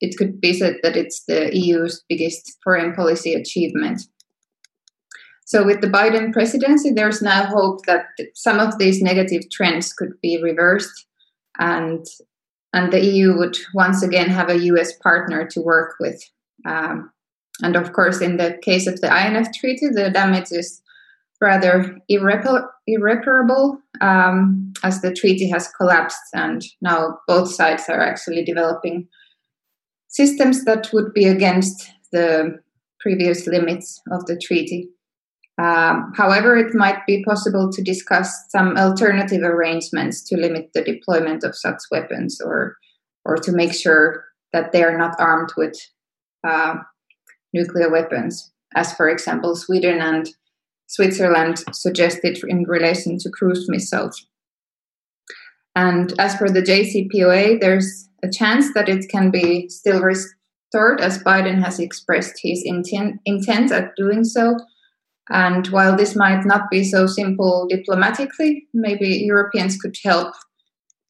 [0.00, 4.02] It could be said that it's the EU's biggest foreign policy achievement.
[5.46, 10.20] So, with the Biden presidency, there's now hope that some of these negative trends could
[10.20, 11.06] be reversed,
[11.58, 12.04] and
[12.72, 16.20] and the EU would once again have a US partner to work with.
[16.64, 17.12] Um,
[17.62, 20.82] and of course, in the case of the INF Treaty, the damage is
[21.40, 28.44] rather irrepar- irreparable um, as the treaty has collapsed, and now both sides are actually
[28.44, 29.08] developing
[30.08, 32.58] systems that would be against the
[33.00, 34.88] previous limits of the treaty.
[35.58, 41.44] Um, however, it might be possible to discuss some alternative arrangements to limit the deployment
[41.44, 42.76] of such weapons or,
[43.24, 45.78] or to make sure that they are not armed with
[46.46, 46.76] uh,
[47.52, 50.28] nuclear weapons, as for example, Sweden and
[50.86, 54.26] Switzerland suggested in relation to cruise missiles.
[55.74, 61.22] And as for the JCPOA, there's a chance that it can be still restored, as
[61.22, 64.56] Biden has expressed his intent, intent at doing so
[65.28, 70.34] and while this might not be so simple diplomatically, maybe Europeans could help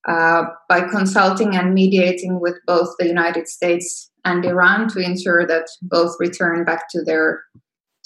[0.06, 5.66] uh, by consulting and mediating with both the United States and Iran to ensure that
[5.82, 7.42] both return back to their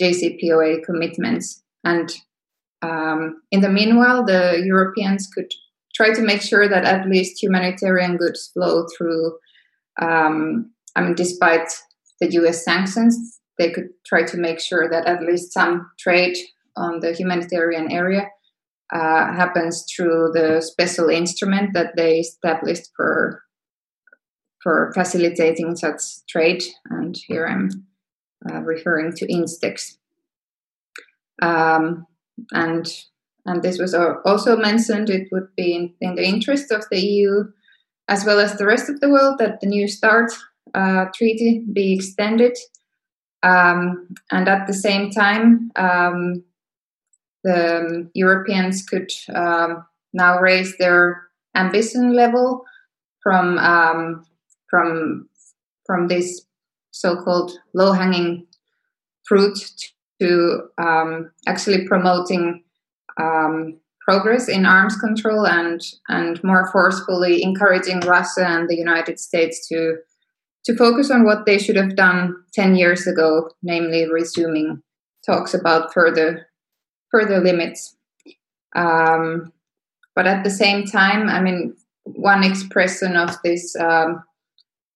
[0.00, 1.62] JCPOA commitments.
[1.84, 2.10] And
[2.82, 5.52] um, in the meanwhile, the Europeans could
[5.94, 9.36] try to make sure that at least humanitarian goods flow through.
[10.00, 11.68] Um, I mean, despite
[12.20, 16.36] the US sanctions, they could try to make sure that at least some trade
[16.76, 18.30] on the humanitarian area
[18.92, 23.42] uh, happens through the special instrument that they established for
[24.62, 26.62] for facilitating such trade.
[26.90, 27.70] And here I'm
[28.50, 29.96] uh, referring to Instex.
[31.40, 32.06] Um,
[32.52, 32.86] and
[33.46, 35.08] and this was also mentioned.
[35.08, 37.44] It would be in, in, the interest of the EU
[38.08, 40.32] as well as the rest of the world that the New START
[40.74, 42.58] uh, treaty be extended.
[43.42, 46.44] Um, and at the same time, um,
[47.44, 51.22] the um, Europeans could um, now raise their
[51.56, 52.64] ambition level
[53.22, 54.24] from um,
[54.68, 55.28] from
[55.86, 56.42] from this
[56.92, 58.46] so-called low-hanging
[59.26, 59.58] fruit
[60.20, 62.62] to um, actually promoting
[63.20, 69.68] um, progress in arms control and and more forcefully encouraging Russia and the United States
[69.68, 69.96] to
[70.64, 74.82] to focus on what they should have done 10 years ago, namely resuming
[75.24, 76.46] talks about further
[77.10, 77.96] further limits.
[78.74, 79.52] Um,
[80.14, 84.22] but at the same time, I mean, one expression of this um,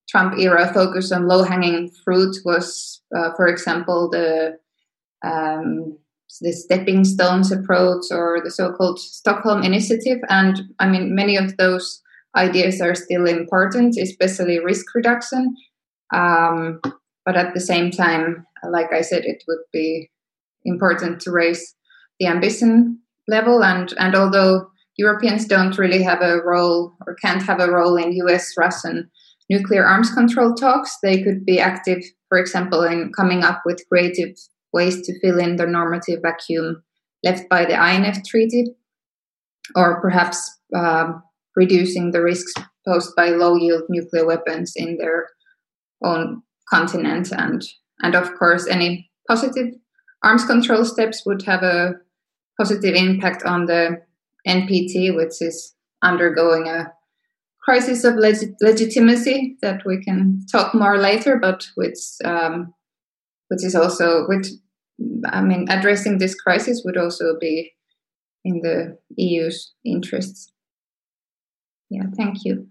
[0.09, 4.59] Trump era focus on low hanging fruit was, uh, for example, the
[5.25, 5.99] um,
[6.41, 10.19] the stepping stones approach or the so-called Stockholm initiative.
[10.29, 12.03] And I mean, many of those
[12.37, 15.57] ideas are still important, especially risk reduction.
[16.13, 16.81] Um,
[17.25, 20.11] but at the same time, like I said, it would be
[20.65, 21.75] important to raise
[22.19, 23.63] the ambition level.
[23.65, 28.13] And, and although Europeans don't really have a role or can't have a role in
[28.13, 29.11] US Russian
[29.51, 34.37] nuclear arms control talks, they could be active, for example, in coming up with creative
[34.73, 36.83] ways to fill in the normative vacuum
[37.23, 38.65] left by the INF Treaty,
[39.75, 41.23] or perhaps um,
[41.57, 42.53] reducing the risks
[42.87, 45.29] posed by low yield nuclear weapons in their
[46.05, 47.33] own continent.
[47.33, 47.63] And,
[48.03, 49.75] and of course, any positive
[50.23, 51.95] arms control steps would have a
[52.59, 54.03] positive impact on the
[54.47, 56.93] NPT, which is undergoing a
[57.63, 62.75] crisis of leg- legitimacy that we can talk more later, but which um,
[63.49, 64.49] which is also which
[65.27, 67.73] I mean addressing this crisis would also be
[68.45, 70.53] in the EU's interests.
[71.91, 72.69] Yeah, thank you.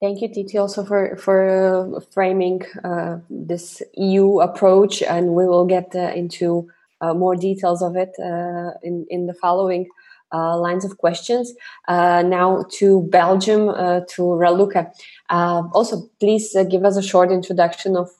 [0.00, 5.66] Thank you, Tytti, also for for uh, framing uh, this EU approach, and we will
[5.66, 6.68] get uh, into
[7.14, 9.88] more details of it uh, in in the following
[10.32, 11.54] uh, lines of questions.
[11.88, 13.66] now to Belgium,
[14.08, 14.90] to Raluca.
[15.30, 18.10] also, please give us a short introduction of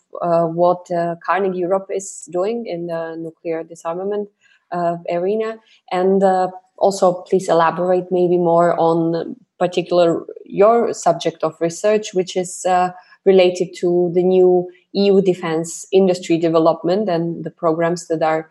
[0.54, 0.88] what
[1.24, 4.28] Carnegie Europe is doing in the nuclear disarmament
[5.10, 5.58] arena,
[5.92, 6.22] and
[6.78, 12.90] also please elaborate maybe more on particular your subject of research, which is uh,
[13.24, 18.48] related to the new EU defense industry development and the programs that are uh,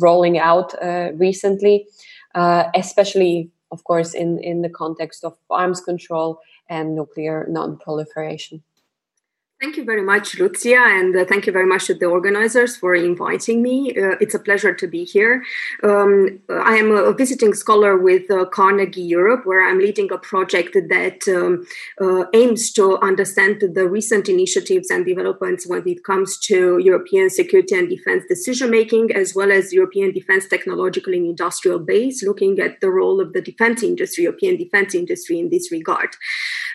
[0.00, 1.86] rolling out uh, recently,
[2.34, 8.62] uh, especially, of course, in, in the context of arms control and nuclear non-proliferation.
[9.62, 12.96] Thank you very much, Lucia, and uh, thank you very much to the organizers for
[12.96, 13.90] inviting me.
[13.90, 15.44] Uh, it's a pleasure to be here.
[15.84, 20.72] Um, I am a visiting scholar with uh, Carnegie Europe, where I'm leading a project
[20.74, 21.64] that um,
[22.00, 27.76] uh, aims to understand the recent initiatives and developments when it comes to European security
[27.76, 32.80] and defense decision making, as well as European defense technological and industrial base, looking at
[32.80, 36.16] the role of the defense industry, European defense industry in this regard.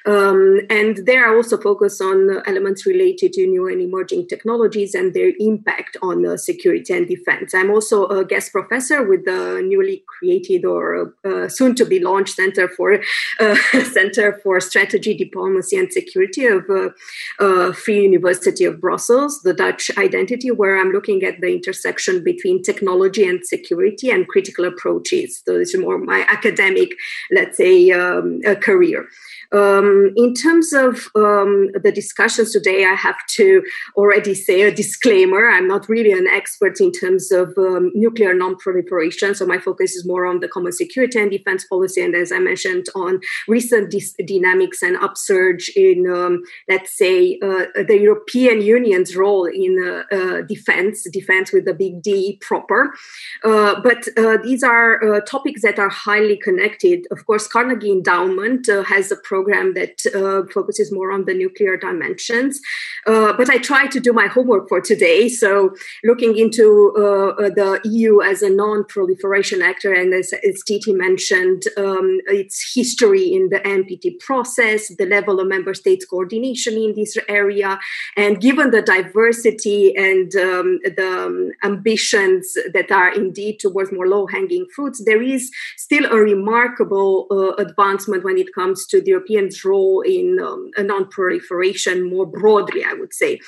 [0.05, 5.13] Um, and there I also focus on elements related to new and emerging technologies and
[5.13, 7.53] their impact on uh, security and defense.
[7.53, 12.35] I'm also a guest professor with the newly created or uh, soon to be launched
[12.35, 12.99] Center for
[13.39, 13.55] uh,
[13.91, 16.89] Center for Strategy, Diplomacy and Security of uh,
[17.39, 22.63] uh, Free University of Brussels, the Dutch identity, where I'm looking at the intersection between
[22.63, 25.41] technology and security and critical approaches.
[25.45, 26.89] So it's more my academic,
[27.31, 29.07] let's say, um, career.
[29.51, 33.63] Um, in terms of um, the discussions today, I have to
[33.95, 35.49] already say a disclaimer.
[35.49, 40.05] I'm not really an expert in terms of um, nuclear non-proliferation, so my focus is
[40.05, 44.15] more on the common security and defense policy, and as I mentioned, on recent dis-
[44.25, 50.41] dynamics and upsurge in, um, let's say, uh, the European Union's role in uh, uh,
[50.41, 52.93] defense, defense with a big D proper.
[53.43, 57.07] Uh, but uh, these are uh, topics that are highly connected.
[57.11, 61.75] Of course, Carnegie Endowment has a pro- program that uh, focuses more on the nuclear
[61.77, 62.53] dimensions.
[63.11, 65.29] Uh, but I tried to do my homework for today.
[65.29, 65.49] So,
[66.09, 66.65] looking into
[66.97, 72.07] uh, the EU as a non proliferation actor, and as, as Tytti mentioned, um,
[72.41, 77.79] its history in the NPT process, the level of member states' coordination in this area,
[78.23, 82.43] and given the diversity and um, the um, ambitions
[82.75, 85.43] that are indeed towards more low hanging fruits, there is
[85.85, 90.83] still a remarkable uh, advancement when it comes to the European's role in um, a
[90.83, 93.39] non proliferation more broadly, I would say.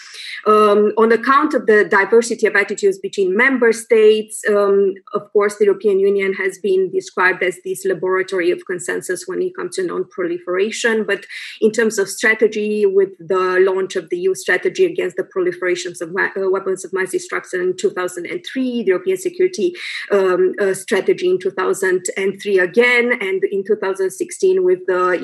[0.45, 5.65] Um, on account of the diversity of attitudes between member states, um, of course, the
[5.65, 10.05] European Union has been described as this laboratory of consensus when it comes to non
[10.05, 11.05] proliferation.
[11.05, 11.25] But
[11.61, 16.09] in terms of strategy, with the launch of the EU strategy against the proliferations of
[16.15, 19.73] uh, weapons of mass destruction in 2003, the European security
[20.11, 25.19] um, uh, strategy in 2003 again, and in 2016 with the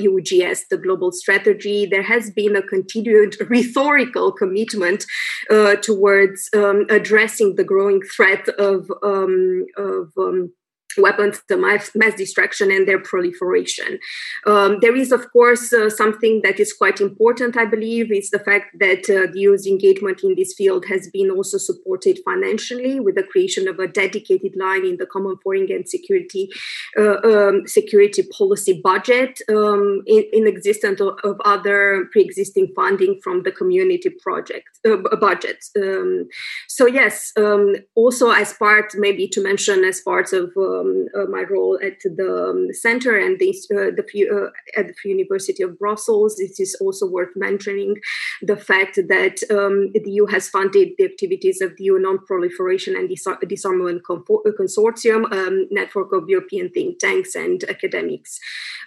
[0.46, 5.06] EUGS, the global strategy, there has been a continued rhetorical commitment
[5.50, 10.52] uh, towards um, addressing the growing threat of, um, of um,
[10.98, 14.00] weapons of mass, destruction and their proliferation.
[14.46, 18.40] Um, there is, of course, uh, something that is quite important, I believe, is the
[18.40, 23.16] fact that uh, the EU's engagement in this field has been also supported financially with
[23.16, 26.50] the creation of a dedicated line in the Common Foreign and Security
[26.98, 33.44] uh, um, Security Policy budget um, in, in, existence of, of, other pre-existing funding from
[33.44, 35.64] the community project uh, budget.
[35.78, 36.28] Um,
[36.68, 41.44] so yes, um, also as part, maybe to mention as part of um, uh, my
[41.50, 46.40] role at the um, center and the, uh, the uh, at the University of Brussels.
[46.40, 47.98] It is also worth mentioning
[48.42, 53.10] the fact that um, the EU has funded the activities of the EU Non-Proliferation and
[53.10, 58.40] Disar- Disarmament Consortium, um, network of European think tanks and academics.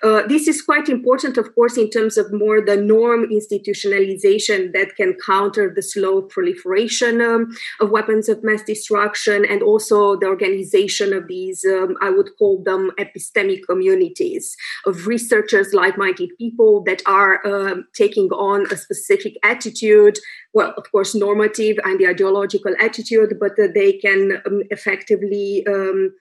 [0.02, 4.94] Uh, this is quite important, of course, in terms of more the norm institutionalization that
[4.96, 11.12] can counter the slow proliferation um, of weapons of mass destruction and also the organization
[11.12, 14.56] of these um, um, I would call them epistemic communities
[14.86, 20.18] of researchers, like minded people that are um, taking on a specific attitude.
[20.52, 26.12] Well, of course, normative and the ideological attitude, but uh, they can um, effectively um,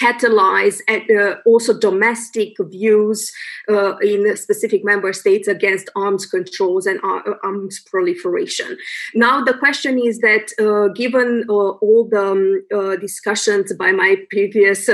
[0.00, 3.32] catalyze uh, also domestic views
[3.68, 8.76] uh, in specific member states against arms controls and uh, arms proliferation.
[9.14, 14.16] Now, the question is that uh, given uh, all the um, uh, discussions by my
[14.30, 14.88] previous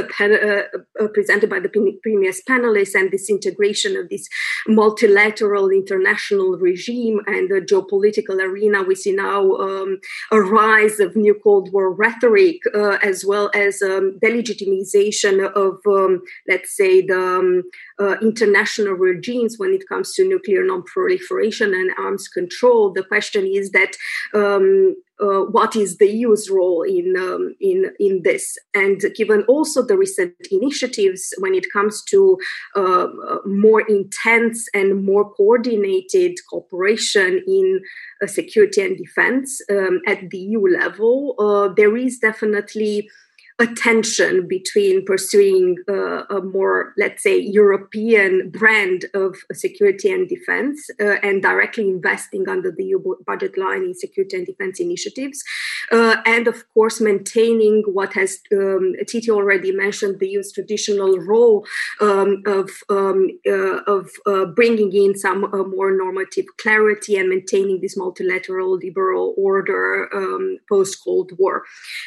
[1.15, 4.29] presented by the previous panelists and this integration of this
[4.67, 9.99] multilateral international regime and the geopolitical arena, we see now um,
[10.31, 12.61] a rise of new Cold War rhetoric
[13.03, 14.19] as well as um,
[14.95, 17.63] of, um, let's say, the um,
[17.99, 22.93] uh, international regimes when it comes to nuclear non-proliferation and arms control.
[22.93, 23.97] The question is that
[24.35, 28.59] um, uh, what is the EU's role in um, in in this?
[28.75, 32.39] And given also the recent initiatives when it comes to
[32.75, 33.07] uh,
[33.47, 37.81] more intense and more coordinated cooperation in
[38.23, 43.09] uh, security and defense um, at the EU level, uh, there is definitely
[43.63, 50.91] a tension between pursuing uh, a more, let's say, European brand of security and defense
[51.01, 55.45] uh, and directly investing under the EU budget line in security and defense initiatives.
[55.93, 61.65] Uh, and of course, maintaining what has um, Tytti already mentioned the EU's traditional role
[62.01, 67.81] um, of, um, uh, of uh, bringing in some uh, more normative clarity and maintaining
[67.81, 71.63] this multilateral liberal order um, post Cold War.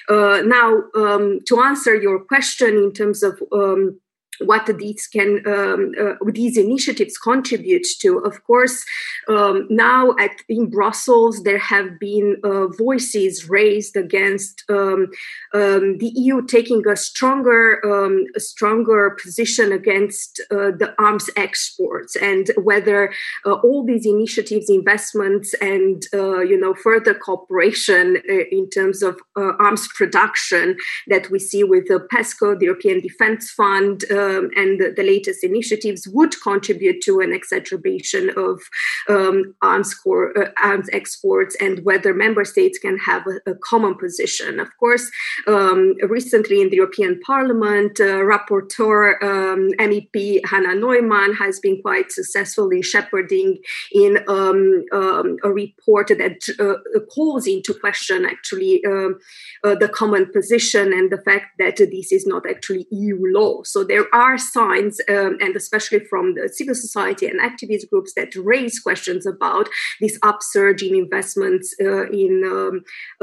[0.10, 4.00] now, um, to answer your question in terms of um,
[4.40, 8.20] what these can um, uh, these initiatives contribute to.
[8.20, 8.86] Of course
[9.28, 15.08] um, now at in brussels there have been uh, voices raised against um,
[15.54, 22.16] um the eu taking a stronger um, a stronger position against uh, the arms exports
[22.16, 23.12] and whether
[23.46, 29.20] uh, all these initiatives investments and uh, you know further cooperation uh, in terms of
[29.36, 30.78] arms production
[31.08, 35.44] that we see with the pesco the european defense fund um, and the, the, latest
[35.44, 38.60] initiatives would contribute to an exacerbation of
[39.08, 44.60] um, arms, uh, arms exports and whether member states can have a, a common position.
[44.60, 45.10] Of course,
[45.48, 52.12] um, recently in the European Parliament, uh, rapporteur um, MEP Hannah Neumann has been quite
[52.12, 53.60] successful in shepherding
[53.92, 59.20] in um, um, a report that uh, calls into question actually um,
[59.64, 63.62] uh, the common position and the fact that this is not actually EU law.
[63.64, 68.34] So there are signs, um, and especially from the civil society and activist groups that
[68.36, 69.68] raise questions about
[70.00, 72.76] this upsurge in investments uh, in um,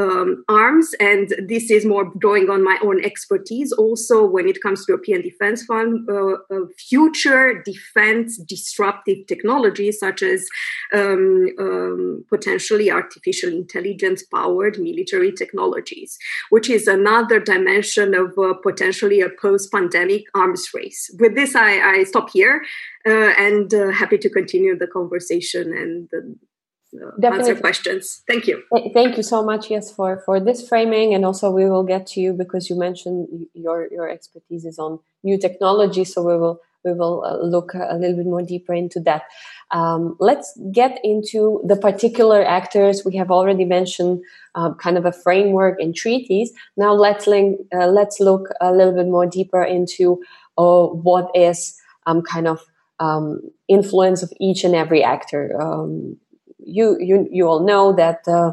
[0.05, 0.95] um, arms.
[1.01, 5.23] And this is more drawing on my own expertise also when it comes to European
[5.23, 10.47] Defense Fund, uh, uh, future defense disruptive technologies such as
[10.93, 16.19] um, um, potentially artificial intelligence powered military technologies,
[16.51, 20.82] which is another dimension of uh, potentially a post pandemic arms race.
[21.19, 22.63] With this, I, I stop here
[23.07, 28.23] uh, and uh, happy to continue the conversation and uh, answer questions.
[28.27, 28.63] Thank you.
[28.93, 31.15] Thank you so much, yes, for, for this framing.
[31.15, 34.99] And also, we will get to you because you mentioned your, your expertise is on
[35.23, 36.05] new technology.
[36.05, 39.23] So, we will we will uh, look a little bit more deeper into that.
[39.71, 43.05] Um, let's get into the particular actors.
[43.05, 44.23] We have already mentioned
[44.55, 46.53] uh, kind of a framework and treaties.
[46.77, 50.23] Now let's link, uh, let's look a little bit more deeper into
[50.59, 51.77] uh, what is
[52.07, 52.61] um, kind of
[53.01, 55.61] um, influence of each and every actor.
[55.61, 56.17] Um,
[56.59, 58.27] you, you you all know that.
[58.27, 58.53] Uh,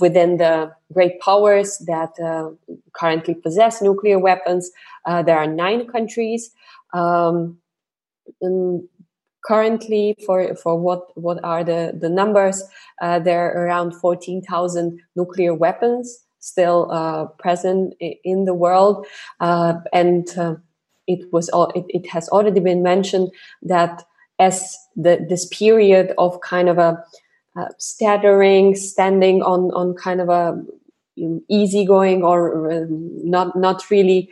[0.00, 2.48] within the great powers that uh,
[2.94, 4.70] currently possess nuclear weapons,
[5.04, 6.52] there are nine countries.
[6.94, 7.58] Um,
[9.44, 12.62] currently, for for what what are the the numbers?
[13.00, 19.06] Uh, there are around fourteen thousand nuclear weapons still uh, present in the world,
[19.40, 20.54] uh, and uh,
[21.06, 23.30] it was all, it, it has already been mentioned
[23.62, 24.04] that
[24.38, 27.02] as the this period of kind of a
[27.56, 30.62] uh, stuttering, standing on on kind of a
[31.48, 34.30] easygoing or um, not not really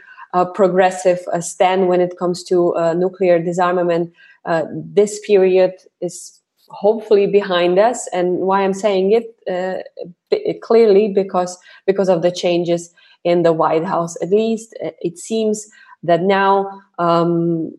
[0.54, 4.12] progressive uh, stand when it comes to uh, nuclear disarmament.
[4.44, 11.56] Uh, this period is hopefully behind us, and why I'm saying it uh, clearly because
[11.86, 14.20] because of the changes in the White House.
[14.20, 15.70] At least it seems
[16.04, 17.72] that now um,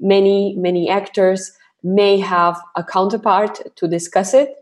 [0.00, 1.52] many many actors
[1.82, 4.54] may have a counterpart to discuss it.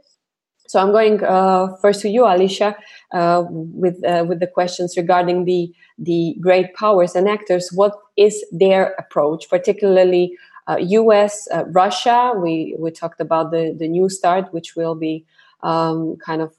[0.69, 2.77] So I'm going uh, first to you, Alicia,
[3.13, 7.71] uh, with uh, with the questions regarding the the great powers and actors.
[7.73, 10.37] What is their approach, particularly
[10.79, 12.35] U.S., uh, uh, Russia?
[12.37, 15.25] We we talked about the the new start, which will be
[15.63, 16.55] um, kind of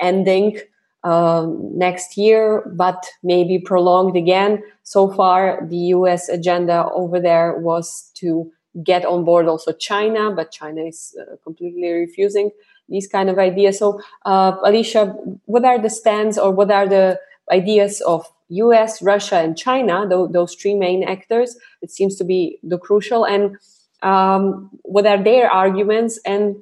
[0.00, 0.60] ending
[1.02, 4.62] um, next year, but maybe prolonged again.
[4.82, 8.50] So far, the US agenda over there was to
[8.84, 12.50] get on board also China, but China is uh, completely refusing
[12.88, 13.78] these kind of ideas.
[13.78, 15.06] So, uh, Alicia,
[15.46, 17.18] what are the stands or what are the
[17.50, 20.06] ideas of U.S., Russia, and China?
[20.08, 21.56] Those, those three main actors.
[21.82, 23.24] It seems to be the crucial.
[23.24, 23.56] And
[24.02, 26.56] um, what are their arguments, and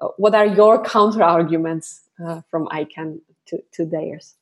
[0.00, 4.34] uh, what are your counter arguments uh, from ICAN to, to theirs?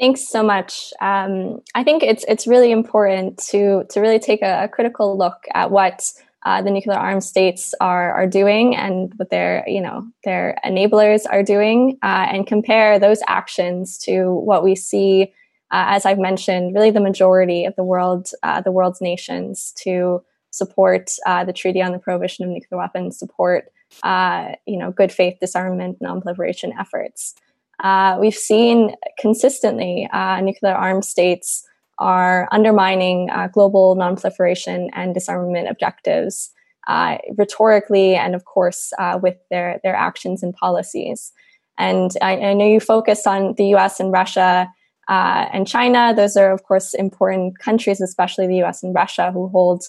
[0.00, 0.92] Thanks so much.
[1.00, 5.44] Um, I think it's it's really important to to really take a, a critical look
[5.54, 6.12] at what
[6.46, 11.22] uh, the nuclear armed states are are doing and what their you know their enablers
[11.28, 15.34] are doing, uh, and compare those actions to what we see.
[15.70, 20.22] Uh, as I've mentioned, really the majority of the world, uh, the world's nations, to
[20.50, 23.70] support uh, the Treaty on the Prohibition of Nuclear Weapons, support
[24.02, 27.34] uh, you know good faith disarmament, non-proliferation efforts.
[28.20, 30.08] we've seen consistently
[30.42, 31.64] nuclear armed states
[31.98, 36.50] are undermining uh, global nonproliferation and disarmament objectives
[36.86, 41.32] uh, rhetorically and, of course, uh, with their, their actions and policies.
[41.76, 44.72] And I, I, know you focus on the US and Russia
[45.08, 46.14] uh, and China.
[46.14, 49.84] Those are, of course, important countries, especially the US and Russia, who hold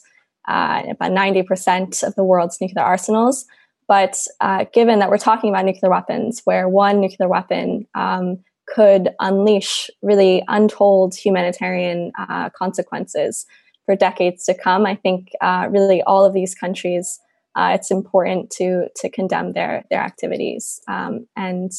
[0.47, 3.45] uh, about 90% of the world's nuclear arsenals.
[3.89, 8.37] But uh, given that we're talking about nuclear weapons, where one nuclear weapon um,
[8.67, 13.47] could unleash really untold humanitarian uh, consequences
[13.85, 14.85] for decades to come.
[14.85, 17.19] I think uh, really all of these countries,
[17.55, 21.71] uh, it's important to to condemn their their activities um, and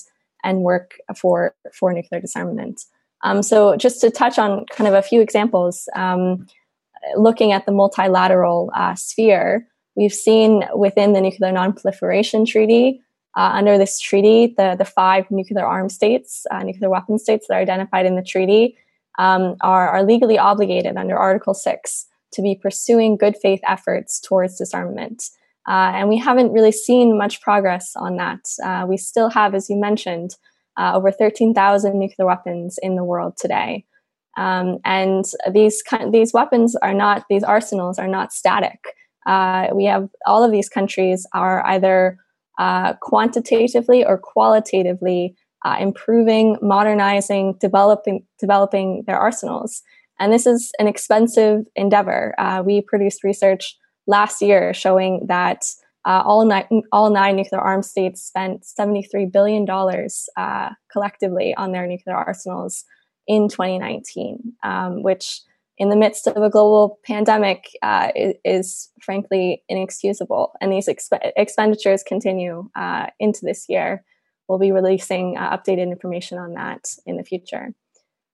[0.43, 2.81] and work for for nuclear disarmament.
[3.23, 6.47] Um, so just to touch on kind of a few examples, um,
[7.17, 13.01] looking at the multilateral uh, sphere, we've seen within the Nuclear Non-Proliferation Treaty
[13.37, 17.55] uh, under this treaty, the, the five nuclear armed states, uh, nuclear weapon states that
[17.55, 18.77] are identified in the treaty,
[19.19, 24.57] um, are, are legally obligated under Article 6 to be pursuing good faith efforts towards
[24.57, 25.25] disarmament.
[25.69, 28.41] Uh, and we haven't really seen much progress on that.
[28.65, 30.37] Uh, we still have, as you mentioned,
[30.77, 33.85] uh, over 13,000 nuclear weapons in the world today.
[34.39, 38.81] Um, and these, these weapons are not, these arsenals are not static.
[39.27, 42.19] Uh, we have all of these countries are either
[42.59, 49.83] uh, quantitatively or qualitatively uh, improving, modernizing, developing, developing their arsenals.
[50.19, 52.35] And this is an expensive endeavor.
[52.39, 55.65] Uh, we produced research last year showing that
[56.07, 59.67] uh, all, nine, all nine nuclear armed states spent $73 billion
[60.37, 62.85] uh, collectively on their nuclear arsenals
[63.27, 65.41] in 2019, um, which
[65.81, 70.53] in the midst of a global pandemic uh, is, is, frankly inexcusable.
[70.61, 74.05] And these exp- expenditures continue uh, into this year.
[74.47, 77.75] We'll be releasing uh, updated information on that in the future.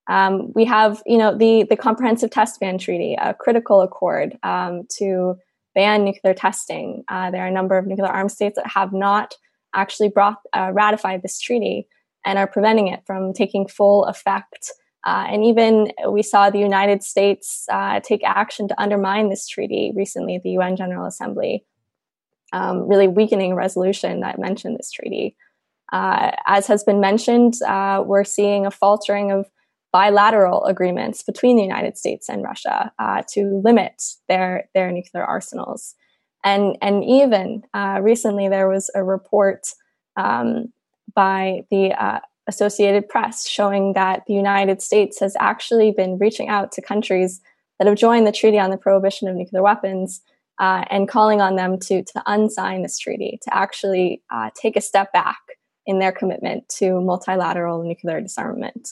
[0.09, 4.83] Um, we have, you know, the the Comprehensive Test Ban Treaty, a critical accord um,
[4.97, 5.35] to
[5.73, 7.05] ban nuclear testing.
[7.07, 9.35] Uh, there are a number of nuclear armed states that have not
[9.73, 11.87] actually brought, uh, ratified this treaty
[12.25, 14.71] and are preventing it from taking full effect.
[15.07, 19.93] Uh, and even we saw the United States uh, take action to undermine this treaty
[19.95, 21.63] recently at the UN General Assembly,
[22.51, 25.37] um, really weakening a resolution that mentioned this treaty.
[25.93, 29.49] Uh, as has been mentioned, uh, we're seeing a faltering of
[29.93, 35.95] bilateral agreements between the United States and Russia uh, to limit their their nuclear arsenals.
[36.43, 39.69] And and even uh, recently there was a report
[40.17, 40.73] um,
[41.15, 41.93] by the
[42.47, 47.41] Associated Press showing that the United States has actually been reaching out to countries
[47.77, 50.21] that have joined the Treaty on the Prohibition of Nuclear Weapons
[50.59, 54.81] uh, and calling on them to to unsign this treaty to actually uh, take a
[54.81, 55.39] step back
[55.85, 58.89] in their commitment to multilateral nuclear disarmament.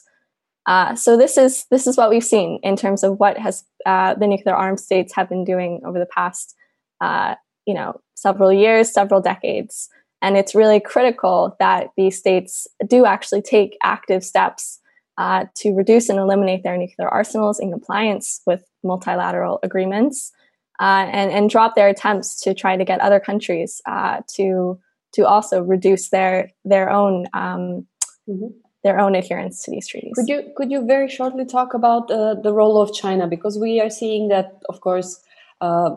[0.65, 4.13] Uh, so this is this is what we've seen in terms of what has uh,
[4.15, 6.55] the nuclear armed states have been doing over the past
[7.01, 7.35] uh,
[7.65, 9.89] you know several years, several decades,
[10.25, 14.79] and it's really critical that these states do actually take active steps
[15.19, 20.31] uh, to reduce and eliminate their nuclear arsenals in compliance with multilateral agreements,
[20.79, 24.79] uh, and and drop their attempts to try to get other countries uh, to
[25.13, 27.85] to also reduce their their own um,
[28.27, 28.47] mm-hmm
[28.85, 30.13] their own adherence to these treaties.
[30.13, 33.81] Could you could you very shortly talk about uh, the role of China because we
[33.81, 35.19] are seeing that, of course.
[35.61, 35.91] Uh,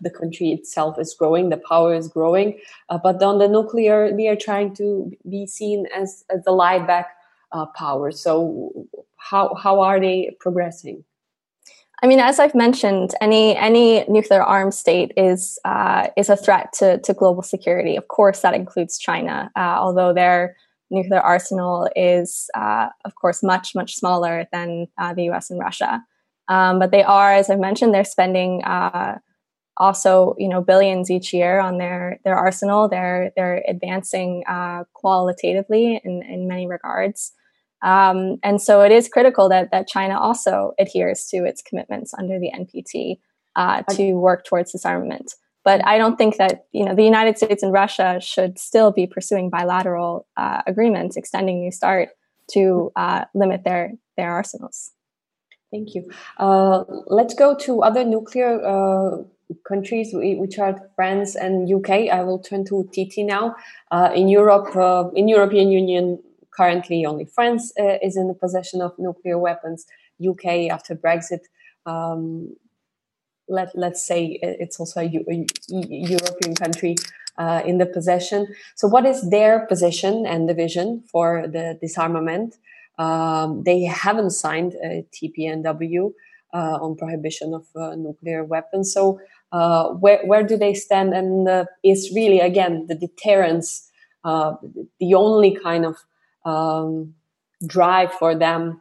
[0.00, 2.58] the country itself is growing, the power is growing,
[2.88, 6.86] uh, but on the nuclear, they are trying to be seen as, as the light
[6.86, 7.08] back
[7.52, 8.10] uh, power.
[8.10, 8.72] So,
[9.16, 11.04] how how are they progressing?
[12.02, 16.72] I mean, as I've mentioned, any any nuclear armed state is uh, is a threat
[16.74, 17.96] to to global security.
[17.96, 20.56] Of course, that includes China, uh, although they're
[20.90, 26.02] nuclear arsenal is, uh, of course, much, much smaller than uh, the US and Russia.
[26.48, 29.18] Um, but they are, as I mentioned, they're spending uh,
[29.76, 32.88] also, you know, billions each year on their their arsenal.
[32.88, 37.32] They're they're advancing uh, qualitatively in, in many regards.
[37.82, 42.38] Um, and so it is critical that that China also adheres to its commitments under
[42.38, 43.18] the NPT
[43.54, 45.34] uh, to work towards disarmament.
[45.64, 49.06] But I don't think that you know the United States and Russia should still be
[49.06, 52.08] pursuing bilateral uh, agreements extending New START
[52.52, 54.92] to uh, limit their their arsenals.
[55.70, 56.10] Thank you.
[56.38, 59.22] Uh, let's go to other nuclear uh,
[59.66, 62.08] countries which are France and UK.
[62.10, 63.54] I will turn to Tytti now.
[63.90, 68.98] Uh, in Europe, uh, in European Union, currently only France is in the possession of
[68.98, 69.86] nuclear weapons.
[70.26, 71.42] UK after Brexit
[71.86, 72.56] um,
[73.48, 76.96] let let's say it's also a, a European country
[77.38, 78.46] uh, in the possession.
[78.74, 82.56] So, what is their position and the vision for the disarmament?
[82.98, 86.12] Um, they haven't signed a TPNW
[86.52, 88.92] uh, on prohibition of uh, nuclear weapons.
[88.92, 89.20] So,
[89.52, 91.14] uh, where where do they stand?
[91.14, 93.90] And uh, is really again the deterrence
[94.24, 94.54] uh,
[94.98, 95.96] the only kind of
[96.44, 97.14] um,
[97.66, 98.80] drive for them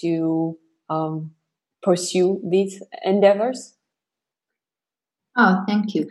[0.00, 1.32] to um,
[1.82, 3.74] pursue these endeavors?
[5.36, 6.10] Oh, thank you.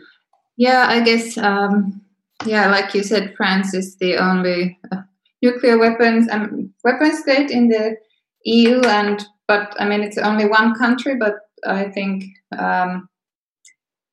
[0.56, 2.00] Yeah, I guess, um,
[2.44, 5.02] yeah, like you said, France is the only uh,
[5.42, 7.96] nuclear weapons um, weapon state in the
[8.44, 11.34] EU, and but I mean it's only one country, but
[11.66, 12.24] I think
[12.56, 13.08] um,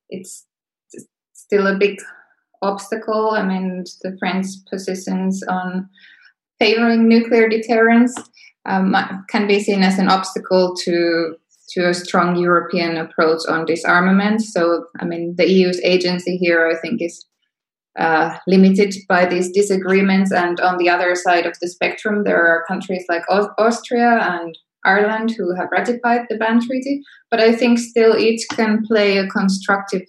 [0.09, 0.45] it's
[1.33, 1.99] still a big
[2.61, 3.31] obstacle.
[3.31, 5.89] I mean the French positions on
[6.59, 8.15] favoring nuclear deterrence
[8.65, 8.95] um,
[9.29, 11.35] can be seen as an obstacle to
[11.69, 14.41] to a strong European approach on disarmament.
[14.41, 17.25] So, I mean, the EU's agency here, I think, is
[17.97, 20.31] uh, limited by these disagreements.
[20.31, 25.33] And on the other side of the spectrum, there are countries like Austria and Ireland
[25.37, 27.01] who have ratified the ban treaty.
[27.31, 30.03] But I think still each can play a constructive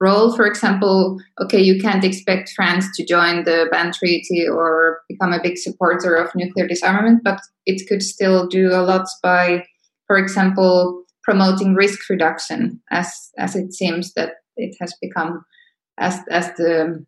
[0.00, 0.34] role.
[0.34, 5.42] For example, okay, you can't expect France to join the ban treaty or become a
[5.42, 9.64] big supporter of nuclear disarmament, but it could still do a lot by,
[10.06, 15.44] for example, promoting risk reduction as as it seems that it has become
[15.98, 17.04] as as the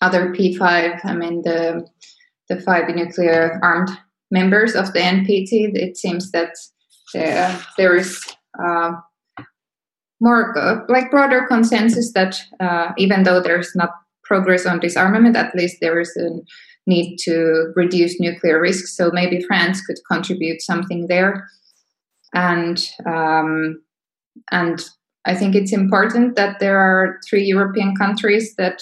[0.00, 1.86] other P5 I mean the
[2.48, 3.90] the five nuclear armed
[4.30, 6.54] members of the NPT it seems that
[7.14, 8.22] there, there is
[8.62, 8.92] uh,
[10.20, 13.90] more like broader consensus that uh, even though there's not
[14.24, 16.28] progress on disarmament, at least there is a
[16.86, 18.96] need to reduce nuclear risks.
[18.96, 21.48] So maybe France could contribute something there,
[22.34, 23.80] and um,
[24.50, 24.84] and
[25.24, 28.80] I think it's important that there are three European countries that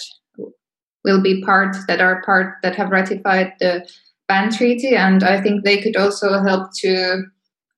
[1.07, 3.89] will be part that are part that have ratified the
[4.27, 7.23] ban treaty, and I think they could also help to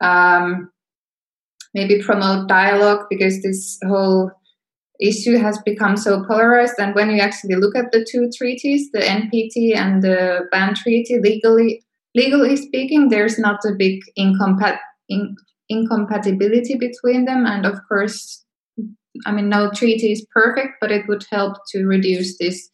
[0.01, 0.71] um,
[1.75, 4.32] maybe promote dialogue because this whole
[4.99, 6.73] issue has become so polarized.
[6.80, 11.19] And when you actually look at the two treaties, the NPT and the ban treaty,
[11.19, 11.84] legally
[12.15, 15.36] legally speaking, there's not a big incompat- in-
[15.69, 17.45] incompatibility between them.
[17.45, 18.43] And of course,
[19.25, 22.69] I mean, no treaty is perfect, but it would help to reduce this.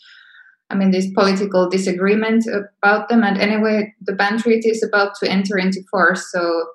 [0.69, 3.23] I mean, this political disagreement about them.
[3.23, 6.31] And anyway, the ban treaty is about to enter into force.
[6.31, 6.65] So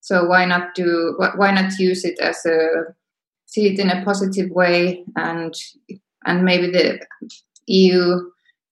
[0.00, 2.94] so why not do why not use it as a
[3.46, 5.52] see it in a positive way and
[6.24, 7.00] and maybe the
[7.66, 8.20] EU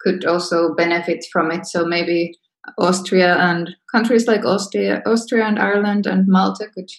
[0.00, 1.66] could also benefit from it.
[1.66, 2.38] So maybe
[2.78, 6.90] Austria and countries like Austria, Austria and Ireland and Malta could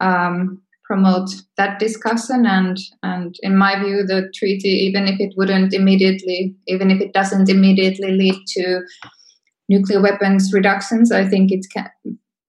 [0.00, 1.28] um, promote
[1.58, 2.46] that discussion.
[2.46, 7.12] And and in my view, the treaty, even if it wouldn't immediately, even if it
[7.12, 8.80] doesn't immediately lead to
[9.68, 11.90] nuclear weapons reductions, I think it can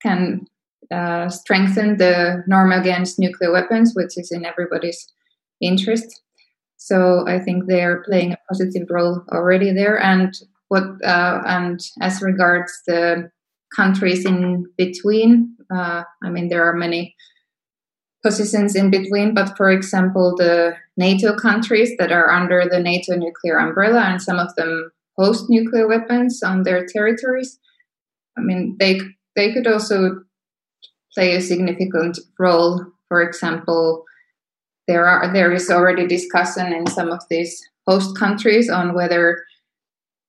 [0.02, 0.46] can
[0.92, 5.06] uh, strengthen the norm against nuclear weapons, which is in everybody's
[5.62, 6.22] interest.
[6.78, 10.02] So I think they are playing a positive role already there.
[10.02, 10.34] And
[10.70, 13.30] what uh, and as regards the
[13.76, 17.16] countries in between, uh, I mean there are many
[18.24, 19.34] positions in between.
[19.34, 24.40] But for example, the NATO countries that are under the NATO nuclear umbrella, and some
[24.40, 27.60] of them host nuclear weapons on their territories.
[28.38, 29.02] I mean, they
[29.36, 30.24] they could also
[31.14, 32.86] play a significant role.
[33.08, 34.06] For example,
[34.88, 39.44] there are there is already discussion in some of these host countries on whether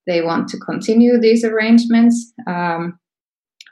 [0.07, 2.99] they want to continue these arrangements, um,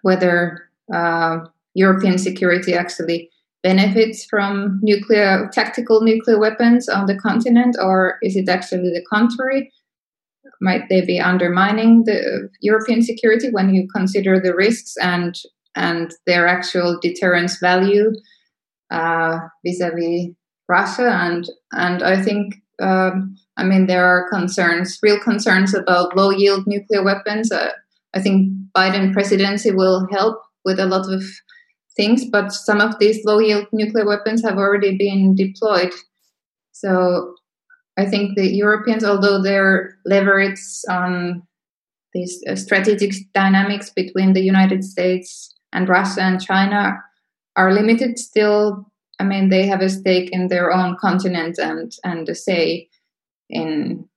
[0.02, 1.38] whether uh,
[1.74, 3.30] European security actually
[3.62, 9.72] benefits from nuclear tactical nuclear weapons on the continent, or is it actually the contrary?
[10.60, 15.34] Might they be undermining the European security when you consider the risks and
[15.76, 18.10] and their actual deterrence value
[18.90, 20.34] uh, vis-a-vis
[20.68, 21.08] Russia.
[21.10, 27.04] And and I think um, I mean there are concerns, real concerns about low-yield nuclear
[27.04, 27.50] weapons.
[27.50, 27.72] Uh,
[28.14, 31.22] I think Biden presidency will help with a lot of
[31.98, 35.92] things, but some of these low-yield nuclear weapons have already been deployed.
[36.72, 37.34] So
[37.98, 41.42] I think the Europeans, although their leverage on
[42.14, 46.96] these uh, strategic dynamics between the United States and Russia and China
[47.56, 48.90] are limited still.
[49.18, 52.88] I mean, they have a stake in their own continent and and a say
[53.50, 54.08] in.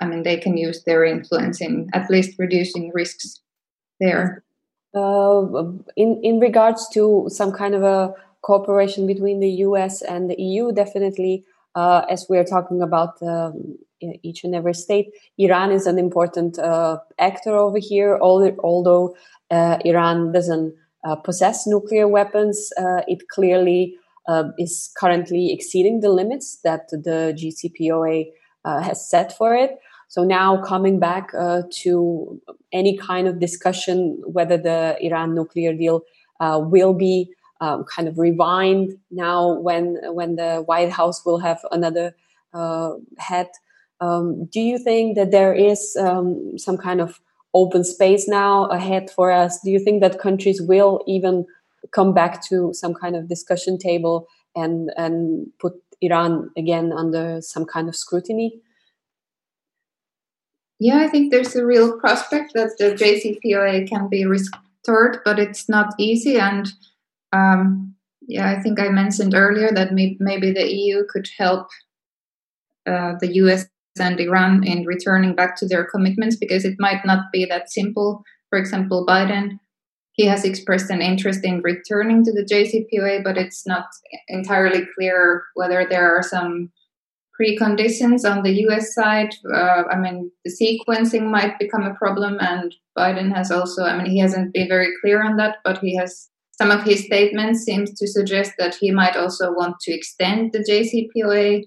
[0.00, 3.40] I mean, they can use their influence in at least reducing risks
[4.00, 4.43] there.
[4.94, 10.02] Uh, in in regards to some kind of a cooperation between the U.S.
[10.02, 15.10] and the EU, definitely, uh, as we are talking about um, each and every state,
[15.38, 18.18] Iran is an important uh, actor over here.
[18.20, 19.16] Although
[19.50, 20.74] uh, Iran doesn't
[21.04, 22.70] uh, possess nuclear weapons,
[23.08, 23.96] it clearly
[24.58, 28.26] is currently exceeding the limits that the JCPOA
[28.64, 29.78] has set for it.
[30.08, 32.40] So now coming back uh, to
[32.72, 36.02] any kind of discussion whether the Iran nuclear deal
[36.40, 37.30] uh, will be
[37.60, 42.14] um, kind of rewind now when when the White House will have another
[42.52, 43.48] uh, head.
[44.00, 47.20] Um, do you think that there is um, some kind of
[47.54, 49.60] open space now ahead for us?
[49.62, 51.46] Do you think that countries will even
[51.92, 54.26] come back to some kind of discussion table
[54.56, 58.60] and and put Iran again under some kind of scrutiny?
[60.84, 65.66] Yeah, I think there's a real prospect that the JCPOA can be restored, but it's
[65.66, 66.36] not easy.
[66.36, 66.70] And
[67.32, 67.94] um,
[68.28, 71.68] yeah, I think I mentioned earlier that may- maybe the EU could help
[72.86, 73.64] uh, the US
[73.98, 78.22] and Iran in returning back to their commitments because it might not be that simple.
[78.50, 79.58] For example, Biden,
[80.12, 83.86] he has expressed an interest in returning to the JCPOA, but it's not
[84.28, 86.70] entirely clear whether there are some
[87.40, 89.34] preconditions on the US side.
[89.52, 94.10] Uh, I mean, the sequencing might become a problem, and Biden has also, I mean,
[94.10, 97.92] he hasn't been very clear on that, but he has some of his statements seems
[97.94, 101.64] to suggest that he might also want to extend the JCPOA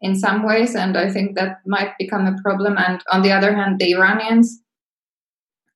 [0.00, 2.76] in some ways, and I think that might become a problem.
[2.78, 4.60] And on the other hand, the Iranians,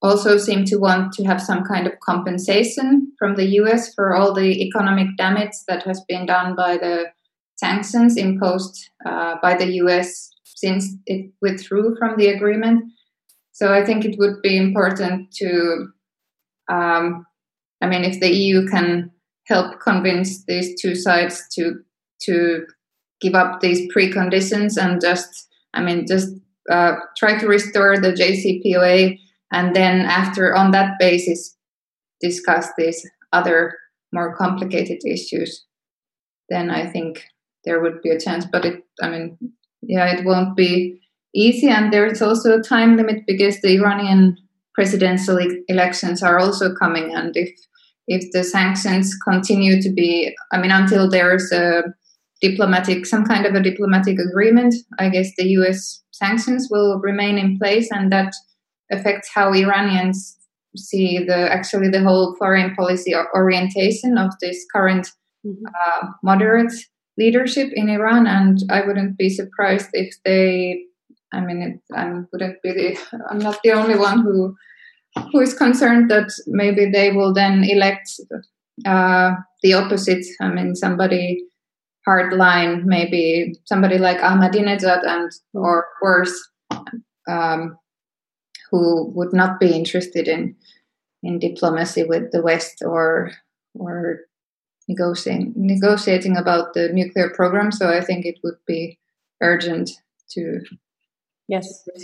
[0.03, 4.35] also seem to want to have some kind of compensation from the US for all
[4.35, 7.07] the economic damage that has been done by the
[7.63, 12.85] sanctions imposed uh, by the US since it withdrew from the agreement.
[13.53, 15.89] So I think it would be important to,
[16.69, 17.27] um,
[17.81, 19.11] I mean, if the EU can
[19.47, 21.65] help convince these two sides to
[22.27, 22.67] to
[23.21, 26.29] give up these preconditions and just, I mean, just
[26.71, 29.19] uh, try to restore the JCPOA
[29.53, 31.57] and then after on that basis
[32.21, 33.77] discuss these other
[34.13, 35.65] more complicated issues
[36.49, 37.25] then i think
[37.65, 39.37] there would be a chance but it i mean
[39.83, 40.99] yeah it won't be
[41.35, 41.67] easy.
[41.69, 44.37] And there's also a time limit because the iranian
[44.75, 47.15] presidential elections are also coming.
[47.15, 47.49] And if
[48.07, 51.85] if the sanctions continue to be i mean until there's a
[52.41, 57.59] diplomatic some kind of a diplomatic agreement i guess the us sanctions will remain in
[57.59, 57.89] place.
[57.91, 58.35] And that
[58.91, 60.37] affects how Iranians
[60.77, 65.09] see the actually the whole foreign policy orientation of this current
[65.45, 65.65] mm-hmm.
[65.67, 66.73] uh, moderate
[67.19, 68.27] leadership in Iran.
[68.27, 70.85] And I wouldn't be surprised if they.
[71.35, 72.73] I mean, it, I wouldn't be.
[72.73, 72.99] The,
[73.31, 74.55] I'm not the only one who
[75.31, 78.09] who is concerned that maybe they will then elect
[78.87, 80.25] uh, the opposite.
[80.41, 81.45] I mean, somebody
[82.07, 86.37] hardline, maybe somebody like Ahmadinejad, and or worse.
[87.29, 87.79] Um,
[88.73, 90.57] who would not be interested in
[91.23, 93.31] in diplomacy with the West or
[93.75, 94.21] or
[94.89, 97.73] negotiating negotiating about the nuclear program.
[97.73, 98.99] So I think it would be
[99.41, 99.91] urgent
[100.31, 100.61] to
[101.49, 102.01] yes the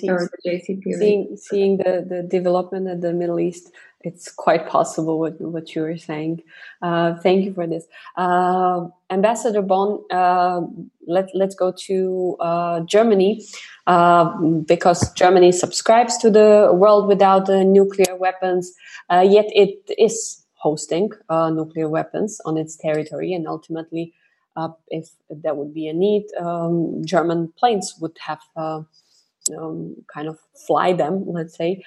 [0.99, 3.70] seeing, seeing the, the development in the Middle East
[4.03, 6.43] it's quite possible what, what you were saying.
[6.81, 7.87] Uh, thank you for this.
[8.16, 10.61] Uh, Ambassador Bohn, uh,
[11.07, 13.45] let, let's go to uh, Germany
[13.87, 14.24] uh,
[14.66, 18.72] because Germany subscribes to the World Without Nuclear Weapons,
[19.11, 24.13] uh, yet it is hosting nuclear weapons on its territory and ultimately
[24.89, 28.89] if there would be a need, um, German planes would have um,
[30.13, 31.83] kind of fly them, let's say,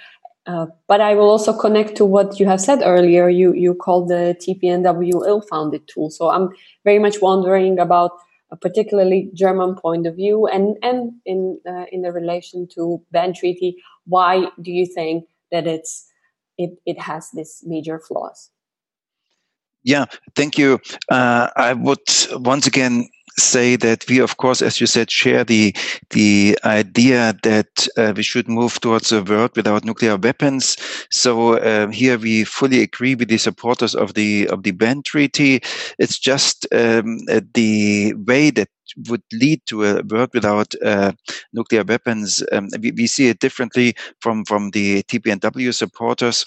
[0.47, 3.29] uh, but I will also connect to what you have said earlier.
[3.29, 6.09] You you called the TPNW ill-founded tool.
[6.09, 6.49] So I'm
[6.83, 8.11] very much wondering about
[8.49, 13.33] a particularly German point of view, and and in uh, in the relation to ban
[13.33, 13.77] treaty.
[14.05, 16.07] Why do you think that it's
[16.57, 18.49] it it has this major flaws?
[19.83, 20.05] Yeah,
[20.35, 20.79] thank you.
[21.09, 21.99] Uh, I would
[22.33, 23.09] once again
[23.39, 25.75] say that we, of course, as you said, share the
[26.11, 30.77] the idea that uh, we should move towards a world without nuclear weapons.
[31.09, 35.61] So uh, here we fully agree with the supporters of the of the ban treaty.
[35.97, 37.19] It's just um,
[37.55, 38.69] the way that
[39.09, 41.11] would lead to a world without uh,
[41.53, 42.43] nuclear weapons.
[42.51, 46.45] Um, we, we, see it differently from from the TPNW supporters,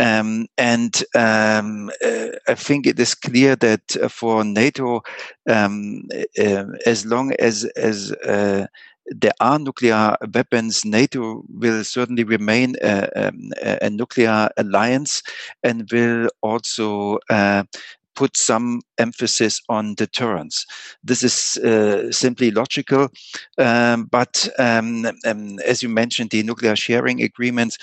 [0.00, 5.02] um, and um, uh, I think it is clear that for NATO,
[5.48, 6.02] um,
[6.38, 8.66] uh, as long as as uh,
[9.06, 15.22] there are nuclear weapons, NATO will certainly remain a, um, a, a nuclear alliance
[15.62, 17.64] and will also uh,
[18.14, 20.66] put some emphasis on deterrence.
[21.02, 23.08] This is uh, simply logical,
[23.58, 27.78] um, but um, um, as you mentioned, the nuclear sharing agreements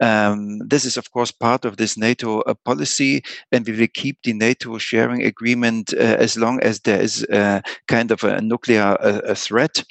[0.00, 3.22] um, this is, of course, part of this NATO uh, policy,
[3.52, 7.60] and we will keep the NATO sharing agreement uh, as long as there is uh,
[7.86, 9.84] kind of a nuclear uh, threat.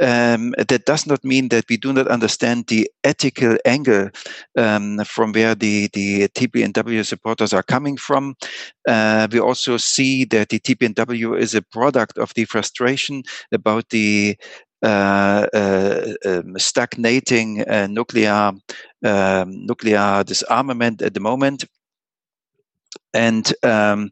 [0.00, 4.10] Um, that does not mean that we do not understand the ethical angle
[4.56, 8.34] um, from where the, the TPNW supporters are coming from.
[8.86, 14.36] Uh, we also see that the TPNW is a product of the frustration about the
[14.82, 18.52] um, stagnating uh, nuclear
[19.04, 21.64] um, nuclear disarmament at the moment.
[23.14, 24.10] And um,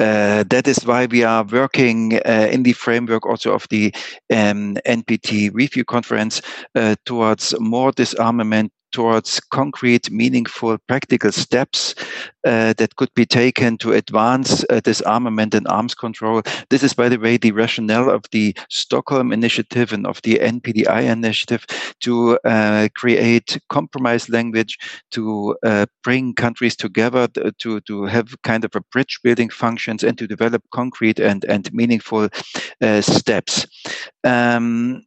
[0.00, 3.94] uh, that is why we are working uh, in the framework also of the
[4.32, 6.42] um, NPT review conference
[6.74, 11.94] uh, towards more disarmament, towards concrete, meaningful, practical steps
[12.44, 16.42] uh, that could be taken to advance uh, disarmament and arms control.
[16.70, 21.10] This is, by the way, the rationale of the Stockholm Initiative and of the NPDI
[21.10, 21.66] initiative
[22.00, 24.78] to uh, create compromise language,
[25.10, 27.28] to uh, bring countries together,
[27.58, 31.72] to, to have kind of a bridge building functions, and to develop concrete and, and
[31.72, 32.28] meaningful
[32.80, 33.66] uh, steps.
[34.24, 35.04] Um,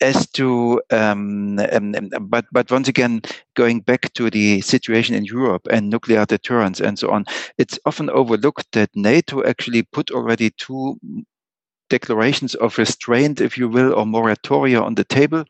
[0.00, 3.22] as to um, um, um, but but once again
[3.54, 7.24] going back to the situation in Europe and nuclear deterrence and so on,
[7.58, 10.98] it's often overlooked that NATO actually put already two
[11.88, 15.44] declarations of restraint, if you will, or moratoria on the table.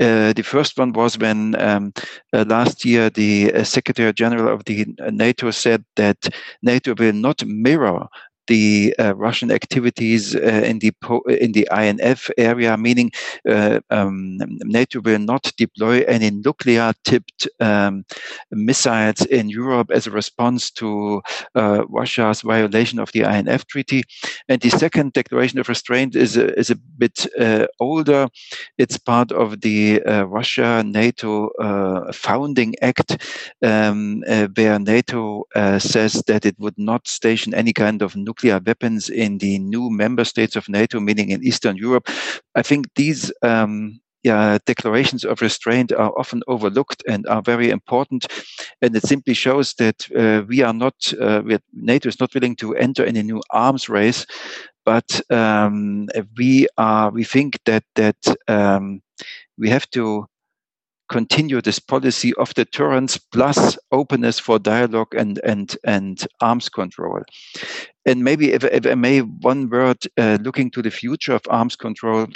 [0.00, 1.92] Uh, the first one was when um,
[2.32, 6.28] uh, last year the uh, Secretary General of the NATO said that
[6.62, 8.08] NATO will not mirror
[8.50, 10.92] the uh, Russian activities uh, in the
[11.38, 13.12] in the INF area, meaning
[13.48, 18.04] uh, um, NATO will not deploy any nuclear-tipped um,
[18.50, 21.22] missiles in Europe as a response to
[21.54, 24.02] uh, Russia's violation of the INF treaty.
[24.48, 28.26] And the second declaration of restraint is a, is a bit uh, older.
[28.78, 31.50] It's part of the uh, Russia NATO
[32.12, 33.10] founding act,
[33.62, 34.22] um,
[34.56, 35.44] where NATO
[35.78, 39.90] says that it would not station any kind of nuclear nuclear weapons in the new
[39.90, 42.08] member states of NATO, meaning in Eastern Europe.
[42.54, 48.26] I think these um, yeah, declarations of restraint are often overlooked and are very important.
[48.80, 52.74] And it simply shows that uh, we are not, uh, NATO is not willing to
[52.76, 54.26] enter any new arms race,
[54.84, 59.02] but um, we are, we think that, that um,
[59.58, 60.26] we have to
[61.10, 67.20] continue this policy of deterrence plus openness for dialogue and and and arms control.
[68.06, 71.76] And maybe if, if I may, one word uh, looking to the future of arms
[71.76, 72.26] control.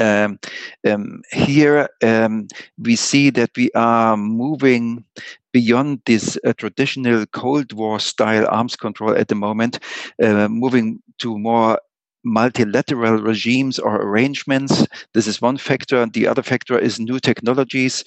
[0.00, 0.40] Um,
[0.84, 5.04] um, here um, we see that we are moving
[5.52, 9.78] beyond this uh, traditional Cold War style arms control at the moment,
[10.20, 11.78] uh, moving to more
[12.24, 14.86] multilateral regimes or arrangements.
[15.12, 16.06] This is one factor.
[16.06, 18.04] The other factor is new technologies.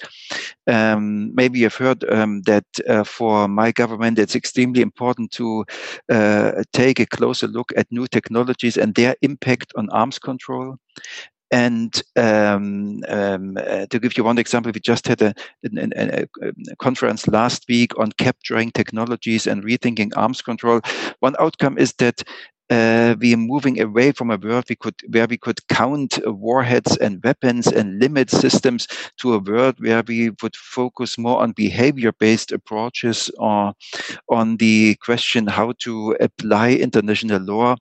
[0.66, 5.64] Um, maybe you've heard um, that uh, for my government, it's extremely important to
[6.10, 10.76] uh, take a closer look at new technologies and their impact on arms control.
[11.50, 16.26] And um, um, uh, to give you one example, we just had a, a, a,
[16.42, 20.82] a, conference last week on capturing technologies and rethinking arms control.
[21.20, 22.22] One outcome is that
[22.70, 26.96] uh, we are moving away from a world we could where we could count warheads
[26.98, 32.52] and weapons and limit systems to a world where we would focus more on behavior-based
[32.52, 33.72] approaches or
[34.28, 37.76] on the question how to apply international law.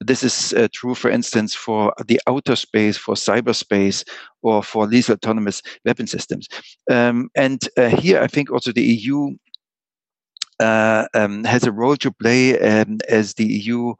[0.00, 4.04] This is uh, true, for instance, for the outer space, for cyberspace,
[4.42, 6.48] or for lethal autonomous weapon systems.
[6.90, 9.36] Um, and uh, here, I think also the EU
[10.60, 13.94] uh, um, has a role to play um, as the EU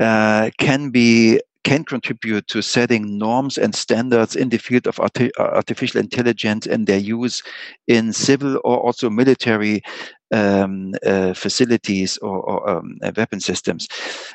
[0.00, 5.30] uh, can be can contribute to setting norms and standards in the field of arti-
[5.38, 7.42] uh, artificial intelligence and their use
[7.86, 9.80] in civil or also military
[10.32, 13.86] um, uh, facilities or, or um, weapon systems.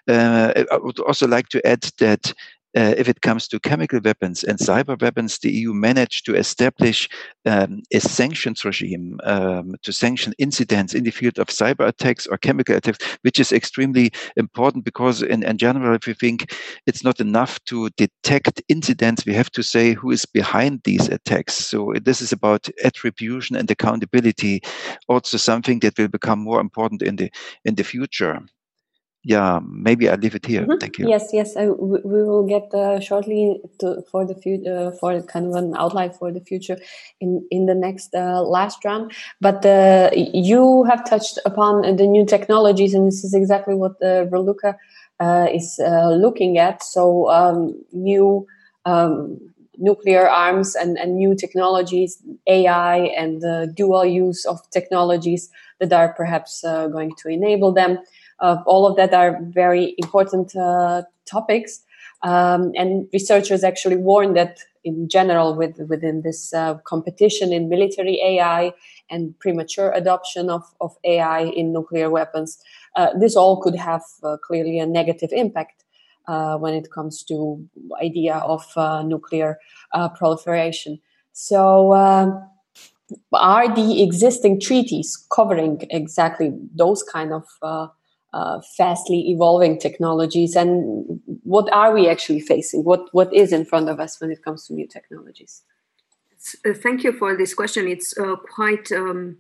[0.07, 2.33] Uh, I would also like to add that
[2.77, 7.09] uh, if it comes to chemical weapons and cyber weapons, the EU managed to establish
[7.47, 12.37] um, a sanctions regime um, to sanction incidents in the field of cyber attacks or
[12.37, 16.53] chemical attacks, which is extremely important because, in, in general, if we think
[16.85, 21.55] it's not enough to detect incidents, we have to say who is behind these attacks.
[21.55, 24.61] So this is about attribution and accountability,
[25.07, 27.31] also something that will become more important in the
[27.65, 28.39] in the future
[29.27, 30.61] yeah, maybe I'll leave it here.
[30.61, 30.77] Mm-hmm.
[30.77, 31.09] Thank you.
[31.09, 35.47] Yes, yes, I, we will get uh, shortly to, for the future uh, for kind
[35.47, 36.77] of an outline for the future
[37.19, 39.11] in in the next uh, last round.
[39.41, 44.29] But uh, you have touched upon the new technologies, and this is exactly what the
[44.31, 44.75] Raluca
[45.19, 46.81] uh, is uh, looking at.
[46.81, 48.47] So um, new.
[48.85, 55.93] Um, nuclear arms and, and new technologies, AI, and the dual use of technologies that
[55.93, 57.99] are perhaps going to enable them
[58.39, 61.81] all of that are very important uh, topics.
[62.23, 68.19] Um, and researchers actually warn that in general with, within this uh, competition in military
[68.21, 68.73] AI
[69.09, 72.57] and premature adoption of, of AI in nuclear weapons,
[72.95, 75.83] uh, this all could have uh, clearly a negative impact
[76.27, 77.63] uh, when it comes to
[78.01, 78.65] idea of
[79.05, 79.59] nuclear
[80.15, 80.99] proliferation.
[81.33, 81.93] So
[83.33, 87.87] are the existing treaties covering exactly those kind of uh,
[88.75, 90.55] fastly evolving technologies?
[90.55, 92.83] And what are we actually facing?
[92.83, 95.63] What what is in front of us when it comes to new technologies?
[96.65, 97.87] Uh, thank you for this question.
[97.87, 99.37] It's uh, quite um,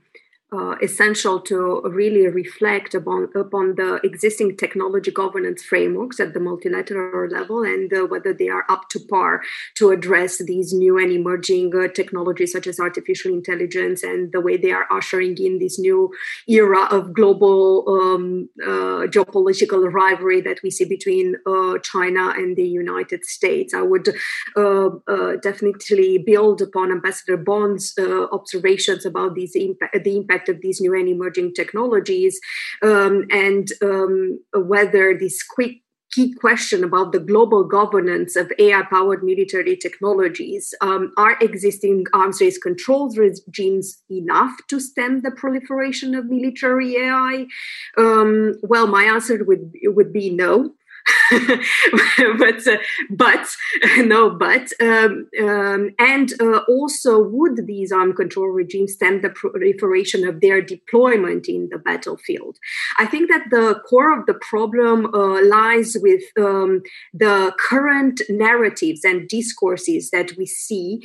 [0.53, 7.27] uh, essential to really reflect upon, upon the existing technology governance frameworks at the multilateral
[7.27, 9.41] level and uh, whether they are up to par
[9.75, 14.55] to address these new and emerging uh, technologies such as artificial intelligence and the way
[14.55, 16.09] they are ushering in this new
[16.47, 22.67] era of global um, uh, geopolitical rivalry that we see between uh, China and the
[22.67, 23.73] United States.
[23.73, 24.07] I would
[25.43, 27.93] definitely build upon Ambassador Bohn's
[28.31, 32.39] observations about these impact, the impact of these new and emerging technologies
[32.83, 35.77] um, and um, whether this quick
[36.11, 40.73] key question about the global governance of AI powered military technologies.
[40.81, 47.45] Um, are existing arms race control regimes enough to stem the proliferation of military AI?
[47.97, 50.71] Um, well, my answer would, would be no.
[52.39, 52.77] but uh,
[53.09, 53.55] but
[53.97, 60.27] no but um, um, and uh, also would these armed control regimes stem the proliferation
[60.27, 62.57] of their deployment in the battlefield?
[62.97, 66.81] I think that the core of the problem uh, lies with um,
[67.13, 71.01] the current narratives and discourses that we see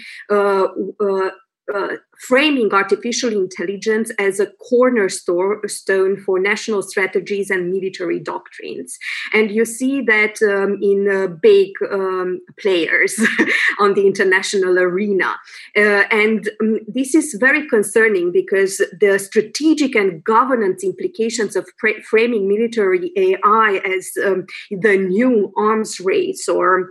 [1.73, 1.97] uh,
[2.27, 8.97] framing artificial intelligence as a cornerstone for national strategies and military doctrines.
[9.33, 13.21] And you see that um, in uh, big um, players
[13.81, 15.37] on the international arena.
[15.77, 21.69] Uh, and um, this is very concerning because the strategic and governance implications of
[22.09, 26.91] framing military AI as um, the new arms race or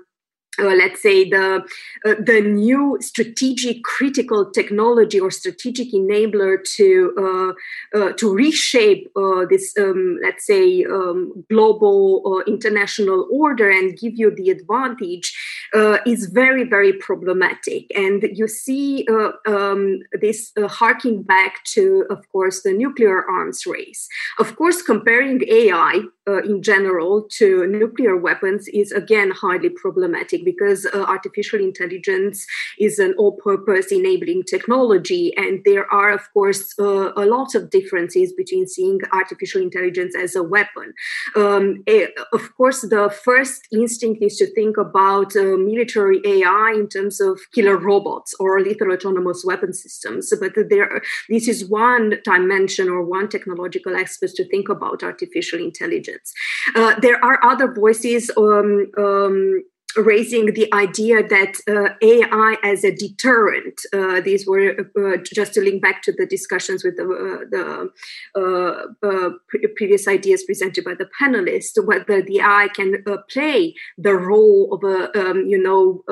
[0.60, 1.64] uh, let's say the
[2.06, 9.46] uh, the new strategic critical technology or strategic enabler to uh, uh to reshape uh,
[9.50, 15.34] this um, let's say um, global or international order and give you the advantage
[15.74, 17.86] uh, is very very problematic.
[17.96, 19.08] And you see
[19.48, 24.10] um, this harking back to of course the nuclear arms race.
[24.38, 26.02] Of course comparing AI
[26.46, 32.46] in general to nuclear weapons is again highly problematic because uh, artificial intelligence
[32.80, 35.34] is an all purpose enabling technology.
[35.38, 40.36] And there are, of course, uh, a lot of differences between seeing artificial intelligence as
[40.36, 40.94] a weapon.
[41.36, 46.88] Um, eh, of course, the first instinct is to think about uh, military AI in
[46.88, 50.34] terms of killer robots or lethal autonomous weapon systems.
[50.40, 56.34] But there, this is one dimension or one technological aspect to think about artificial intelligence.
[56.76, 59.64] Uh, there are other voices um, um,
[59.96, 63.82] raising the idea that uh, AI as a deterrent.
[63.94, 67.90] Uh, these were uh, just to link back to the discussions with the, uh, the
[68.36, 74.16] uh, uh, pre- previous ideas presented by the panelists, whether the AI can play the
[74.16, 76.04] role of a um, you know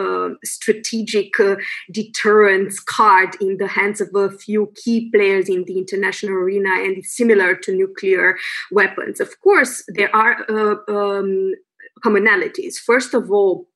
[0.43, 1.33] strategic
[1.91, 7.03] deterrence card in the hands of a few key players in the international arena, and
[7.05, 8.37] similar to nuclear
[8.71, 9.19] weapons.
[9.19, 10.45] Of course, there are
[10.89, 11.53] um,
[12.03, 12.75] commonalities.
[12.75, 13.68] First of all,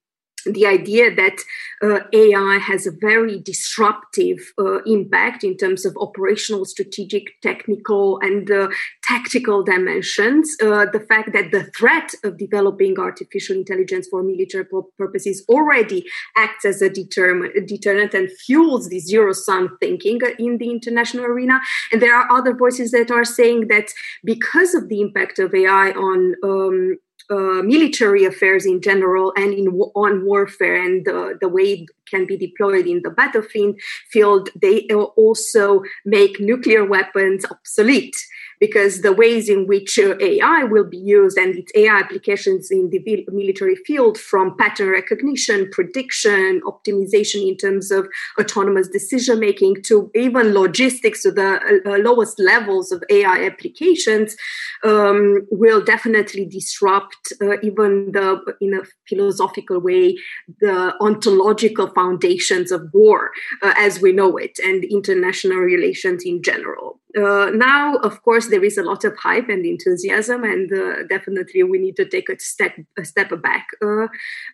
[0.46, 1.38] the idea that
[1.82, 8.50] uh, AI has a very disruptive uh, impact in terms of operational, strategic, technical, and
[8.50, 8.70] uh,
[9.04, 10.56] tactical dimensions.
[10.62, 14.66] Uh, the fact that the threat of developing artificial intelligence for military
[14.98, 16.06] purposes already
[16.38, 21.60] acts as a deterrent and fuels the zero sum thinking in the international arena.
[21.92, 23.90] And there are other voices that are saying that
[24.24, 26.98] because of the impact of AI on um,
[27.30, 32.26] Uh, military affairs in general and in on warfare and the, the way it can
[32.26, 38.18] be deployed in the battlefield field they also make nuclear weapons obsolete
[38.64, 42.92] because the ways in which uh, AI will be used and its AI applications in
[42.92, 48.08] the military field, from pattern recognition, prediction, optimization in terms of
[48.40, 54.38] autonomous decision making, to even logistics to the uh, uh lowest levels of AI applications,
[54.86, 60.16] um, will definitely disrupt uh, even the, in a philosophical way,
[60.62, 67.02] the ontological foundations of war uh, as we know it and international relations in general
[67.16, 71.62] uh, now, of course, there is a lot of hype and enthusiasm, and uh, definitely
[71.62, 74.08] we need to take a step a step back uh,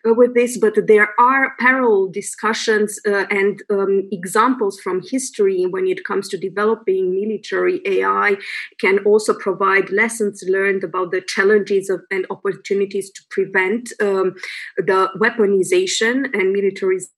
[0.06, 0.58] uh with this.
[0.58, 6.36] But there are parallel discussions uh, and um, examples from history when it comes to
[6.38, 8.36] developing military AI.
[8.80, 14.34] Can also provide lessons learned about the challenges of, and opportunities to prevent um,
[14.76, 17.14] the weaponization and militarization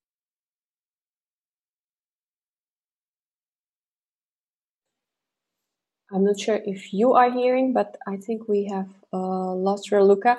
[6.13, 10.37] I'm not sure if you are hearing, but I think we have uh, lost Raluca.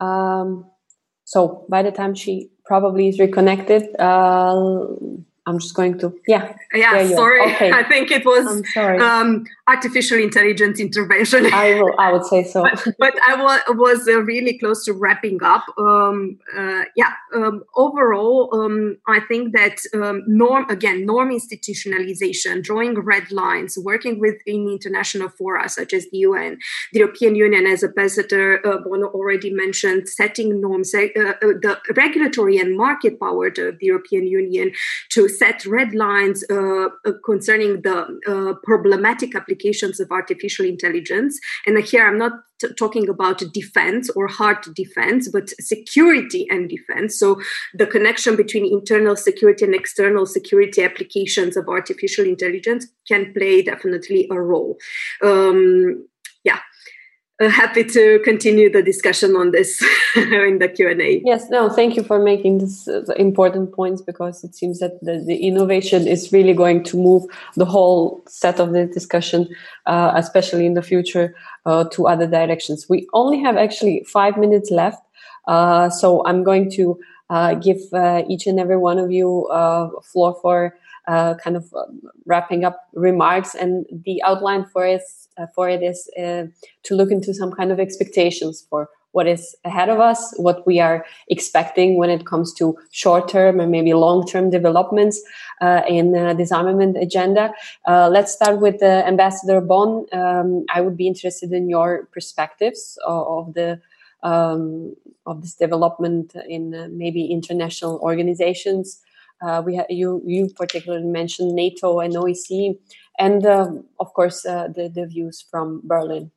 [0.00, 0.70] Um,
[1.24, 4.86] so by the time she probably is reconnected, uh,
[5.46, 6.54] I'm just going to yeah.
[6.74, 7.40] Yeah, sorry.
[7.52, 7.70] Okay.
[7.80, 11.46] I think it was um, artificial intelligence intervention.
[11.52, 11.94] I will.
[12.00, 12.62] I would say so.
[12.62, 15.64] but, but I w- was uh, really close to wrapping up.
[15.78, 17.12] Um, uh, yeah.
[17.32, 24.18] Um, overall, um, I think that um, norm again norm institutionalization, drawing red lines, working
[24.18, 26.58] within international fora such as the UN,
[26.92, 32.58] the European Union, as Ambassador uh, Bohn already mentioned, setting norms, uh, uh, the regulatory
[32.58, 34.72] and market power of the European Union
[35.10, 37.96] to set red lines uh, uh, concerning the
[38.26, 41.38] uh, problematic applications of artificial intelligence.
[41.66, 47.18] And here I'm not t- talking about defense or hard defense, but security and defense.
[47.18, 47.40] So
[47.74, 54.28] the connection between internal security and external security applications of artificial intelligence can play definitely
[54.30, 54.78] a role.
[55.22, 56.06] Um,
[57.38, 59.84] uh, happy to continue the discussion on this
[60.16, 64.54] in the q&a yes no thank you for making this uh, important points because it
[64.54, 68.86] seems that the, the, innovation is really going to move the whole set of the
[68.86, 69.46] discussion
[69.84, 71.34] uh, especially in the future
[71.66, 72.88] uh, to other directions.
[72.88, 75.02] We only have actually five minutes left
[75.46, 76.98] uh, so i'm going to
[77.60, 77.78] give
[78.28, 80.74] each and every one of you a floor for
[81.06, 81.72] kind of
[82.24, 84.98] wrapping up remarks and the outline for uh,
[85.54, 86.44] for it is uh,
[86.84, 90.78] to look into some kind of expectations for what is ahead of us, what we
[90.78, 95.22] are expecting when it comes to short term and maybe long term developments
[95.62, 97.50] uh, in the disarmament agenda.
[97.88, 100.04] Uh, let's start with uh, Ambassador Bohn.
[100.12, 103.80] Um, I would be interested in your perspectives of, of the
[104.22, 104.94] um,
[105.24, 109.00] of this development in uh, maybe international organizations.
[109.64, 112.78] We ha- you you particularly mentioned NATO and OEC,
[113.18, 116.30] and um, of course uh, the, the views from Berlin.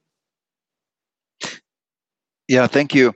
[2.49, 3.13] Yeah, thank you.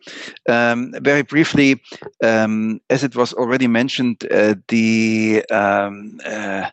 [0.47, 1.81] Um, very briefly,
[2.23, 6.69] um, as it was already mentioned, uh, the um, uh,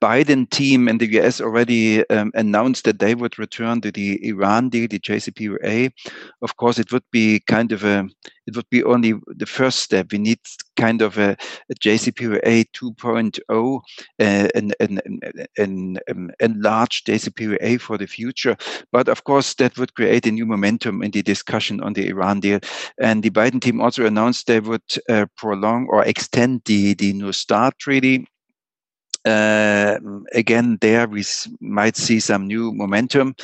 [0.00, 4.68] Biden team in the US already um, announced that they would return to the Iran
[4.68, 5.90] deal, the JCPOA.
[6.40, 8.08] Of course, it would be kind of a
[8.46, 10.12] it would be only the first step.
[10.12, 10.38] We need
[10.76, 11.36] kind of a,
[11.70, 13.80] a JCPOA 2.0,
[14.20, 15.00] uh, an, an,
[15.56, 18.56] an, an enlarged JCPOA for the future.
[18.92, 22.40] But of course, that would create a new momentum in the discussion on the Iran
[22.40, 22.60] deal.
[23.00, 27.32] And the Biden team also announced they would uh, prolong or extend the, the New
[27.32, 28.26] START treaty
[29.24, 29.98] uh,
[30.34, 31.24] again, there we
[31.60, 33.34] might see some new momentum.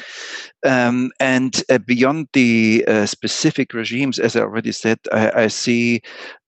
[0.65, 6.03] Um, and uh, beyond the uh, specific regimes, as I already said, I, I see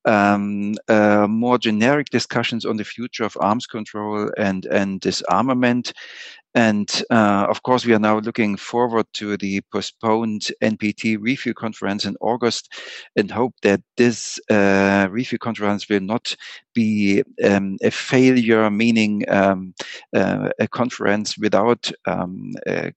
[0.05, 5.93] um, uh, more generic discussions on the future of arms control and, and disarmament.
[6.55, 12.05] And uh, of course, we are now looking forward to the postponed NPT review conference
[12.05, 12.73] in August
[13.17, 16.37] and hope that this uh, review conference will not
[16.75, 19.75] be um, a failure, meaning um,
[20.15, 22.53] uh, a conference without um,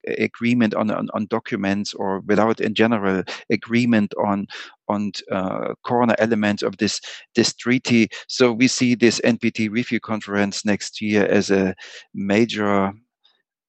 [0.08, 4.48] agreement on, on, on, documents or without, in general, agreement on
[4.88, 7.02] on uh, corner elements of this
[7.34, 8.08] this treaty.
[8.28, 11.76] So we see this NPT review conference next year as a
[12.14, 12.94] major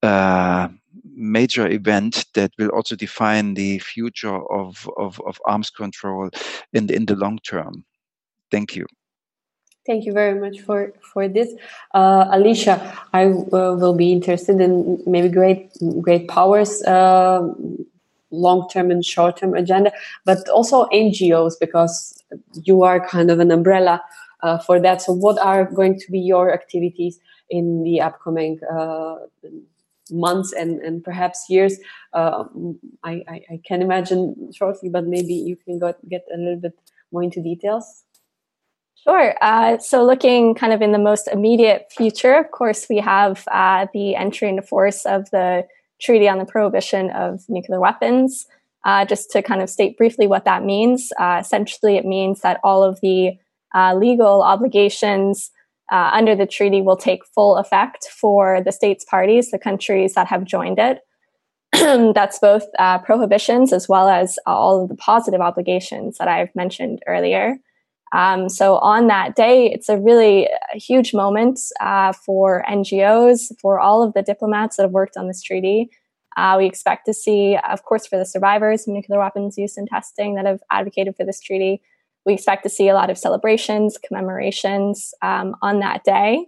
[0.06, 0.68] uh,
[1.14, 6.30] major event that will also define the future of, of, of arms control
[6.72, 7.84] in the, in the long term.
[8.50, 8.86] Thank you.
[9.86, 11.54] Thank you very much for for this,
[11.94, 12.74] uh, Alicia.
[13.12, 15.70] I uh, will be interested in maybe great
[16.00, 17.48] great powers, uh,
[18.32, 19.92] long term and short term agenda,
[20.24, 22.20] but also NGOs because
[22.64, 24.02] you are kind of an umbrella
[24.42, 25.02] uh, for that.
[25.02, 29.16] So, what are going to be your activities in the upcoming uh,
[30.10, 31.78] months and, and perhaps years.
[32.12, 32.44] Uh,
[33.02, 36.78] I, I, I, can imagine shortly, but maybe you can go, get a little bit
[37.12, 38.04] more into details.
[39.06, 39.34] Sure.
[39.40, 43.86] Uh, so, looking kind of in the most immediate future, of course, we have uh,
[43.92, 45.64] the entry into force of the
[46.00, 48.46] Treaty on the Prohibition of Nuclear Weapons.
[48.84, 52.60] Uh, just to kind of state briefly what that means, uh, essentially, it means that
[52.62, 53.36] all of the
[53.74, 55.50] uh, legal obligations
[55.90, 60.26] uh, under the treaty will take full effect for the states parties, the countries that
[60.26, 61.00] have joined it.
[62.14, 67.00] That's both uh, prohibitions as well as all of the positive obligations that I've mentioned
[67.06, 67.56] earlier.
[68.12, 74.02] Um, so on that day, it's a really huge moment uh, for NGOs, for all
[74.02, 75.90] of the diplomats that have worked on this treaty.
[76.36, 79.88] Uh, we expect to see, of course, for the survivors of nuclear weapons use and
[79.88, 81.80] testing that have advocated for this treaty,
[82.26, 86.46] we expect to see a lot of celebrations, commemorations um, on that day.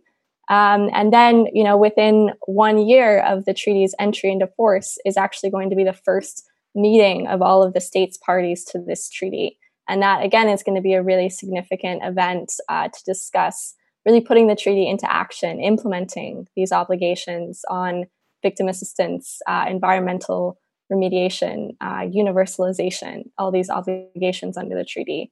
[0.50, 5.16] Um, and then, you know, within one year of the treaty's entry into force is
[5.16, 6.44] actually going to be the first
[6.74, 9.58] meeting of all of the states parties to this treaty.
[9.88, 13.74] And that, again, is going to be a really significant event uh, to discuss
[14.04, 18.06] really putting the treaty into action, implementing these obligations on
[18.42, 20.58] victim assistance, uh, environmental
[20.90, 25.30] remediation, uh, universalization, all these obligations under the treaty.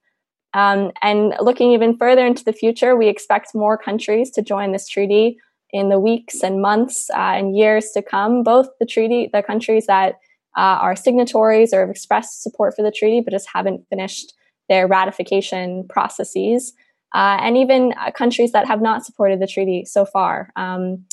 [0.54, 4.88] Um, and looking even further into the future, we expect more countries to join this
[4.88, 5.38] treaty
[5.70, 8.42] in the weeks and months uh, and years to come.
[8.42, 10.14] Both the treaty, the countries that
[10.56, 14.32] uh, are signatories or have expressed support for the treaty, but just haven't finished
[14.68, 16.72] their ratification processes.
[17.14, 20.50] uh, and even uh, countries that have not supported the treaty so far.
[20.56, 21.04] Um,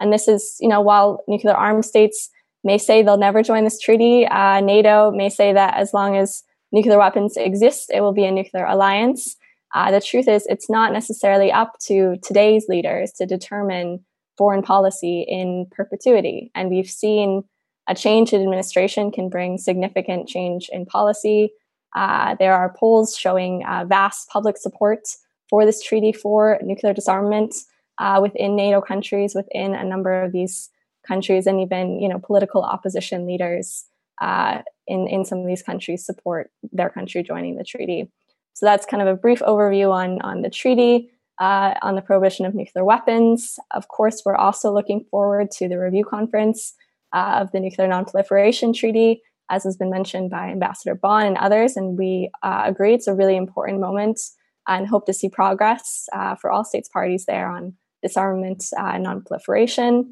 [0.00, 2.30] and this is, you know, while nuclear armed states
[2.62, 6.44] may say they'll never join this treaty, uh, NATO may say that as long as
[6.72, 9.36] nuclear weapons exist, it will be a nuclear alliance.
[9.74, 14.04] Uh, the truth is, it's not necessarily up to today's leaders to determine
[14.36, 16.50] foreign policy in perpetuity.
[16.54, 17.42] And we've seen
[17.88, 21.50] a change in administration can bring significant change in policy.
[21.94, 25.00] Uh, there are polls showing uh, vast public support
[25.48, 27.54] for this treaty for nuclear disarmament
[27.98, 30.70] uh, within NATO countries, within a number of these
[31.06, 33.86] countries, and even you know political opposition leaders
[34.20, 38.10] uh, in in some of these countries support their country joining the treaty.
[38.54, 41.10] So that's kind of a brief overview on on the treaty.
[41.40, 43.60] Uh, on the prohibition of nuclear weapons.
[43.70, 46.74] Of course, we're also looking forward to the review conference
[47.12, 51.76] uh, of the Nuclear Nonproliferation Treaty, as has been mentioned by Ambassador Bohn and others.
[51.76, 54.20] And we uh, agree it's a really important moment
[54.66, 59.06] and hope to see progress uh, for all states parties there on disarmament uh, and
[59.06, 60.10] nonproliferation.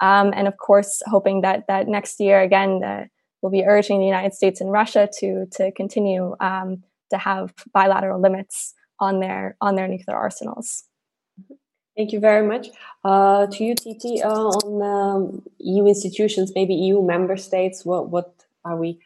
[0.00, 3.10] Um, and of course, hoping that that next year again
[3.40, 8.20] we'll be urging the United States and Russia to to continue um, to have bilateral
[8.20, 10.84] limits on their on their nuclear arsenals.
[11.96, 12.68] Thank you very much.
[13.04, 18.34] Uh, to you, Tytti, uh, on um, EU institutions, maybe EU member states, what what
[18.64, 19.00] are we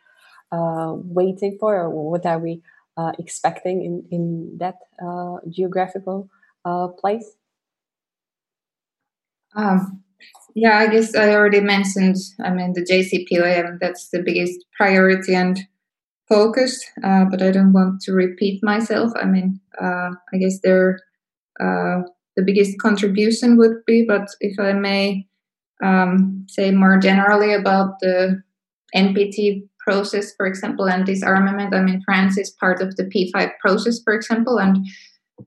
[0.50, 2.62] uh, waiting for, or what are we
[2.96, 6.28] uh, expecting in in that uh, geographical
[6.64, 7.36] uh, place?
[9.54, 10.02] Um,
[10.54, 12.16] yeah, I guess I already mentioned.
[12.44, 13.78] I mean, the JCPOA.
[13.80, 15.58] That's the biggest priority and
[16.28, 16.84] focus.
[17.02, 19.12] Uh, but I don't want to repeat myself.
[19.20, 20.98] I mean, uh, I guess there
[21.60, 22.02] uh,
[22.36, 24.04] the biggest contribution would be.
[24.06, 25.26] But if I may
[25.82, 28.42] um, say more generally about the
[28.94, 34.00] NPT process, for example, and disarmament, I mean, France is part of the P5 process,
[34.02, 34.86] for example, and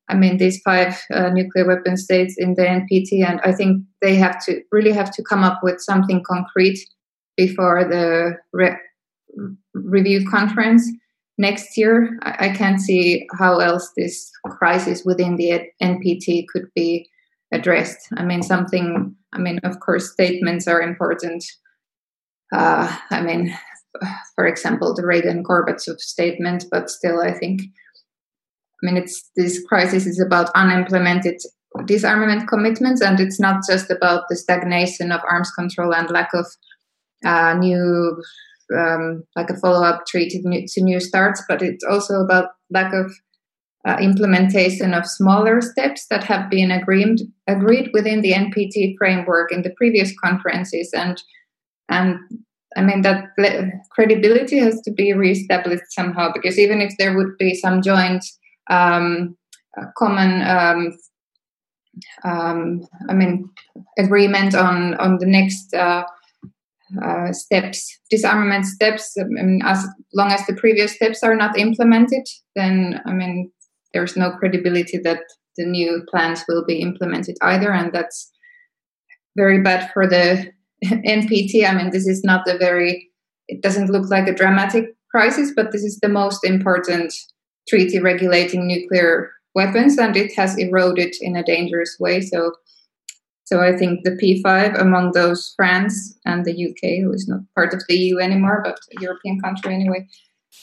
[0.10, 4.16] I mean, these five uh, nuclear weapon states in the NPT, and I think they
[4.16, 6.80] have to really have to come up with something concrete
[7.38, 8.78] before the re-
[9.74, 10.90] review conference
[11.38, 17.08] next year, I, I can't see how else this crisis within the NPT could be
[17.52, 18.08] addressed.
[18.16, 21.44] I mean, something, I mean, of course, statements are important.
[22.54, 23.56] Uh, I mean,
[24.36, 27.62] for example, the Reagan Gorbachev statement, but still, I think,
[28.84, 31.38] I mean, it's this crisis is about unimplemented
[31.86, 36.46] disarmament commitments, and it's not just about the stagnation of arms control and lack of
[37.26, 38.22] uh, new
[38.76, 43.12] um, like a follow-up treaty to new starts, but it's also about lack of
[43.88, 49.62] uh, implementation of smaller steps that have been agreed agreed within the NPT framework in
[49.62, 51.22] the previous conferences, and
[51.90, 52.18] and
[52.76, 53.26] I mean that
[53.92, 58.26] credibility has to be reestablished somehow because even if there would be some joint
[58.70, 59.38] um,
[59.98, 60.98] common um,
[62.24, 63.50] um, I mean
[63.98, 66.04] agreement on on the next uh,
[67.04, 69.16] uh, steps, disarmament steps.
[69.20, 73.52] I mean, as long as the previous steps are not implemented, then I mean,
[73.94, 75.22] there's no credibility that
[75.58, 78.32] the new plans will be implemented either, and that's
[79.36, 80.52] very bad for the
[80.86, 81.68] NPT.
[81.68, 83.10] I mean, this is not a very,
[83.48, 87.14] it doesn't look like a dramatic crisis, but this is the most important
[87.68, 92.22] treaty regulating nuclear weapons, and it has eroded in a dangerous way.
[92.22, 92.54] So
[93.46, 97.76] so I think the P5 among those France and the UK, who is not part
[97.76, 100.08] of the EU anymore, but a European country anyway,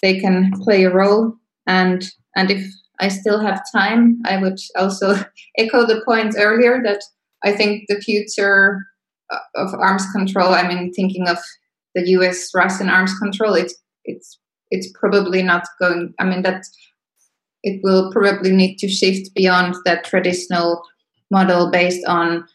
[0.02, 1.34] they can play a role.
[1.66, 2.04] And
[2.34, 2.66] and if
[3.00, 5.14] I still have time, I would also
[5.58, 7.02] echo the point earlier that
[7.44, 8.80] I think the future
[9.30, 10.52] uh, of arms control.
[10.52, 11.38] I mean, thinking of
[11.94, 12.50] the U.S.
[12.54, 13.74] Russian arms control, it's
[14.04, 14.38] it's
[14.70, 16.14] it's probably not going.
[16.18, 16.64] I mean that
[17.62, 20.82] it will probably need to shift beyond that traditional
[21.30, 22.46] model based on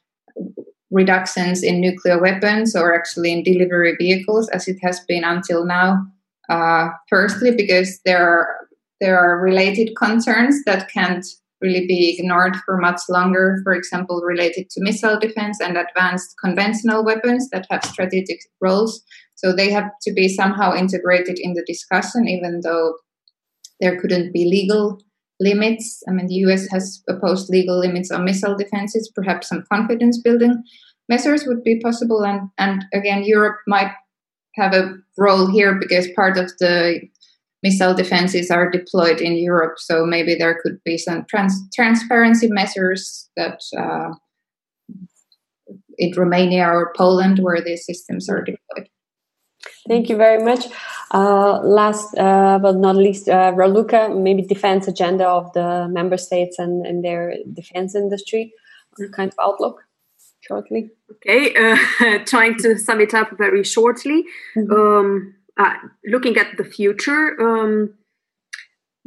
[0.91, 6.05] reductions in nuclear weapons or actually in delivery vehicles as it has been until now.
[6.49, 8.67] Uh, firstly, because there are,
[9.01, 11.25] there are related concerns that can't
[11.59, 17.03] really be ignored for much longer, for example, related to missile defense and advanced conventional
[17.03, 19.01] weapons that have strategic roles.
[19.35, 22.95] So they have to be somehow integrated in the discussion, even though
[23.79, 25.01] there couldn't be legal
[25.39, 26.03] limits.
[26.07, 29.11] I mean, the US has opposed legal limits on missile defenses.
[29.13, 30.63] Perhaps some confidence building
[31.09, 32.25] measures would be possible.
[32.25, 33.91] And, and again, Europe might
[34.55, 37.01] have a role here because part of the
[37.63, 39.75] missile defenses are deployed in Europe.
[39.77, 44.13] So maybe there could be some trans- transparency measures that uh,
[45.97, 48.89] in Romania or Poland where these systems are deployed.
[49.87, 50.65] Thank you very much.
[51.13, 56.59] Uh, last uh, but not least, uh, Raluca, maybe defense agenda of the member states
[56.59, 58.53] and, and their defense industry,
[59.13, 59.83] kind of outlook
[60.41, 60.91] shortly.
[61.11, 64.25] Okay, uh, trying to sum it up very shortly.
[64.55, 64.71] Mm-hmm.
[64.71, 65.73] Um, uh,
[66.05, 67.93] looking at the future, um,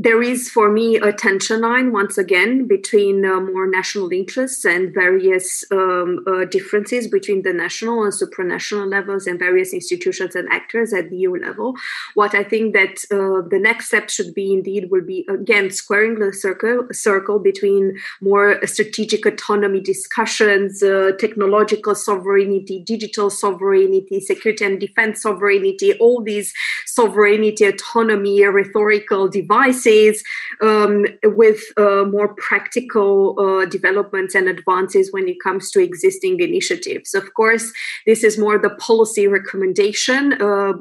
[0.02, 4.94] there is for me a tension line once again between uh, more national interests and
[4.94, 10.94] various um, uh, differences between the national and supranational levels and various institutions and actors
[10.94, 11.74] at the EU level.
[12.14, 16.18] What I think that uh, the next step should be indeed will be again squaring
[16.18, 24.80] the circle circle between more strategic autonomy discussions, uh, technological sovereignty, digital sovereignty, security and
[24.80, 26.54] defense sovereignty, all these
[26.86, 29.89] sovereignty, autonomy, rhetorical devices
[30.60, 37.14] um, with uh, more practical uh, developments and advances when it comes to existing initiatives.
[37.14, 37.72] Of course,
[38.06, 40.74] this is more the policy recommendation uh,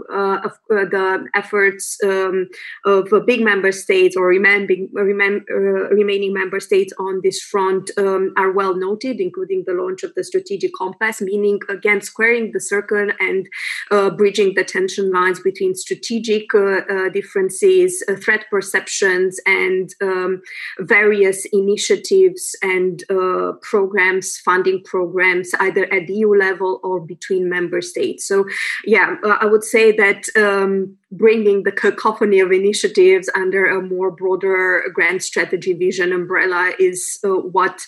[0.47, 2.47] of uh, the efforts um,
[2.85, 8.75] of big member states or remaining, remaining member states on this front um, are well
[8.75, 13.47] noted, including the launch of the strategic compass, meaning again squaring the circle and
[13.91, 18.98] uh, bridging the tension lines between strategic uh, differences, threat perception
[19.45, 20.41] and um,
[20.79, 27.81] various initiatives and uh, programs, funding programs, either at the EU level or between member
[27.81, 28.25] states.
[28.25, 28.45] So,
[28.85, 30.25] yeah, uh, I would say that.
[30.35, 37.17] Um, bringing the cacophony of initiatives under a more broader grand strategy vision umbrella is
[37.23, 37.81] uh, what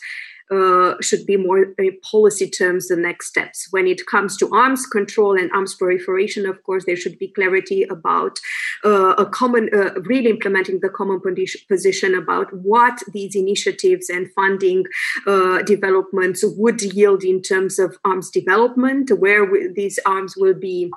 [0.52, 3.68] uh, should be more in policy terms the next steps.
[3.72, 7.84] When it comes to arms control and arms proliferation, of course, there should be clarity
[7.84, 8.40] about
[8.84, 11.22] uh, a common, uh, really implementing the common
[11.68, 14.86] position about what these initiatives and funding
[15.28, 20.92] uh, developments would yield in terms of arms development, where these arms will be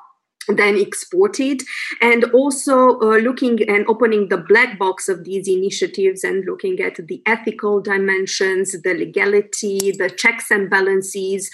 [0.49, 1.62] then exported.
[2.01, 6.97] And also uh, looking and opening the black box of these initiatives and looking at
[7.07, 11.51] the ethical dimensions the legality the checks and balances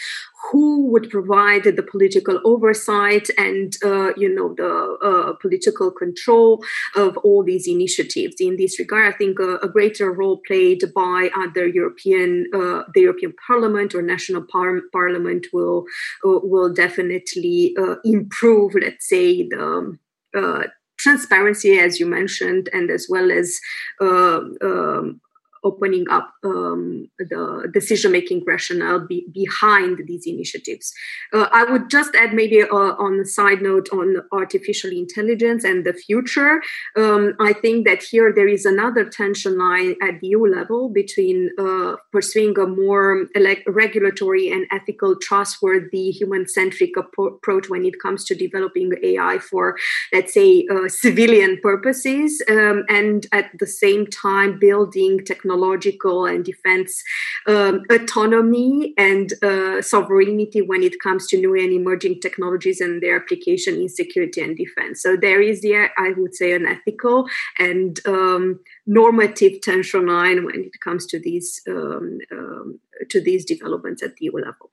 [0.51, 6.63] who would provide the political oversight and uh, you know the uh, political control
[6.97, 8.37] of all these initiatives.
[8.41, 13.03] In this regard i think a, a greater role played by other european uh, the
[13.03, 15.85] european parliament or national par- parliament will
[16.27, 19.97] uh, will definitely uh, improve let's say the
[20.37, 20.63] uh,
[20.99, 23.59] transparency as you mentioned and as well as
[24.01, 25.21] um,
[25.63, 30.93] opening up um, the decision making rationale be, behind these initiatives.
[31.33, 35.85] Uh, I would just add, maybe uh, on a side note, on artificial intelligence and
[35.85, 36.63] the future.
[36.97, 41.51] Um, I think that here there is another tension line at the EU level between
[41.59, 48.25] uh, pursuing a more like regulatory and ethical, trustworthy, human centric approach when it comes
[48.25, 49.77] to developing AI for,
[50.13, 56.45] let's say, uh, civilian purposes, um, and at the same time building technology technological and
[56.45, 57.03] defense
[57.47, 63.17] um, autonomy and uh, sovereignty when it comes to new and emerging technologies and their
[63.17, 65.03] application in security and defense.
[65.03, 67.27] So there is there, I would say, an ethical
[67.59, 74.03] and um, normative tension line when it comes to these um, um to these developments
[74.03, 74.71] at the EU level.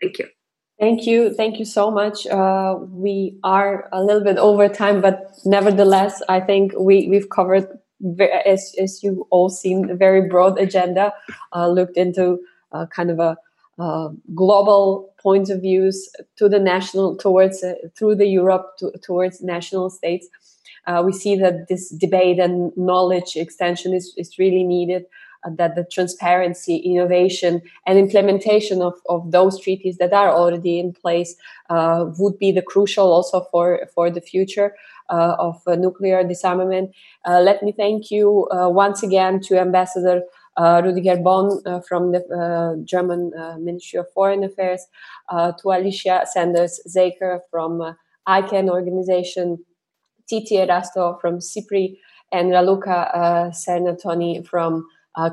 [0.00, 0.26] Thank you.
[0.78, 1.34] Thank you.
[1.34, 2.26] Thank you so much.
[2.26, 7.66] Uh, we are a little bit over time, but nevertheless, I think we, we've covered
[8.44, 11.12] as, as you all seen, a very broad agenda,
[11.52, 12.38] uh, looked into
[12.72, 13.36] uh, kind of a
[13.78, 19.42] uh, global points of views to the national, towards uh, through the Europe to, towards
[19.42, 20.26] national states.
[20.86, 25.04] Uh, we see that this debate and knowledge extension is, is really needed.
[25.44, 30.94] Uh, that the transparency, innovation, and implementation of, of those treaties that are already in
[30.94, 31.36] place
[32.18, 34.74] would be the crucial also for for the future.
[35.08, 36.90] Uh, of uh, nuclear disarmament.
[37.24, 40.22] Uh, let me thank you once again to Ambassador
[40.56, 43.30] uh, Rüdiger Bohn uh, from the uh, German
[43.62, 44.86] Ministry of Foreign Affairs,
[45.30, 47.94] to Alicia Sanders-Zakre from
[48.26, 49.58] ICAN organization,
[50.30, 51.98] Tytti Erästö from SIPRI,
[52.32, 54.86] and Raluca uh, from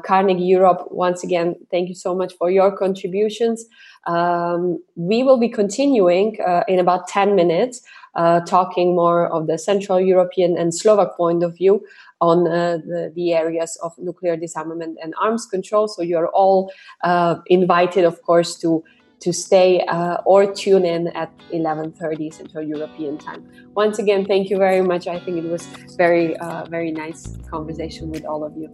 [0.05, 0.87] Carnegie Europe.
[0.91, 3.65] Once again, thank you so much for your contributions.
[4.05, 6.37] Um, we will be continuing
[6.67, 7.81] in about 10 minutes
[8.15, 11.83] uh, talking more of the Central European and Slovak point of view
[12.21, 15.87] on uh, the, the, areas of nuclear disarmament and arms control.
[15.87, 16.71] So you're all
[17.03, 18.83] uh, invited, of course, to
[19.23, 23.41] to stay uh, or tune in at 11:30 Central European time.
[23.73, 25.07] Once again, thank you very much.
[25.07, 25.65] I think it was
[25.97, 28.67] very uh, very nice conversation with all of you.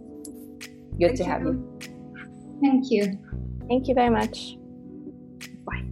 [0.98, 1.30] Good thank to you.
[1.30, 1.54] have you.
[2.60, 3.02] Thank you.
[3.68, 4.56] Thank you very much.
[5.64, 5.86] Bye.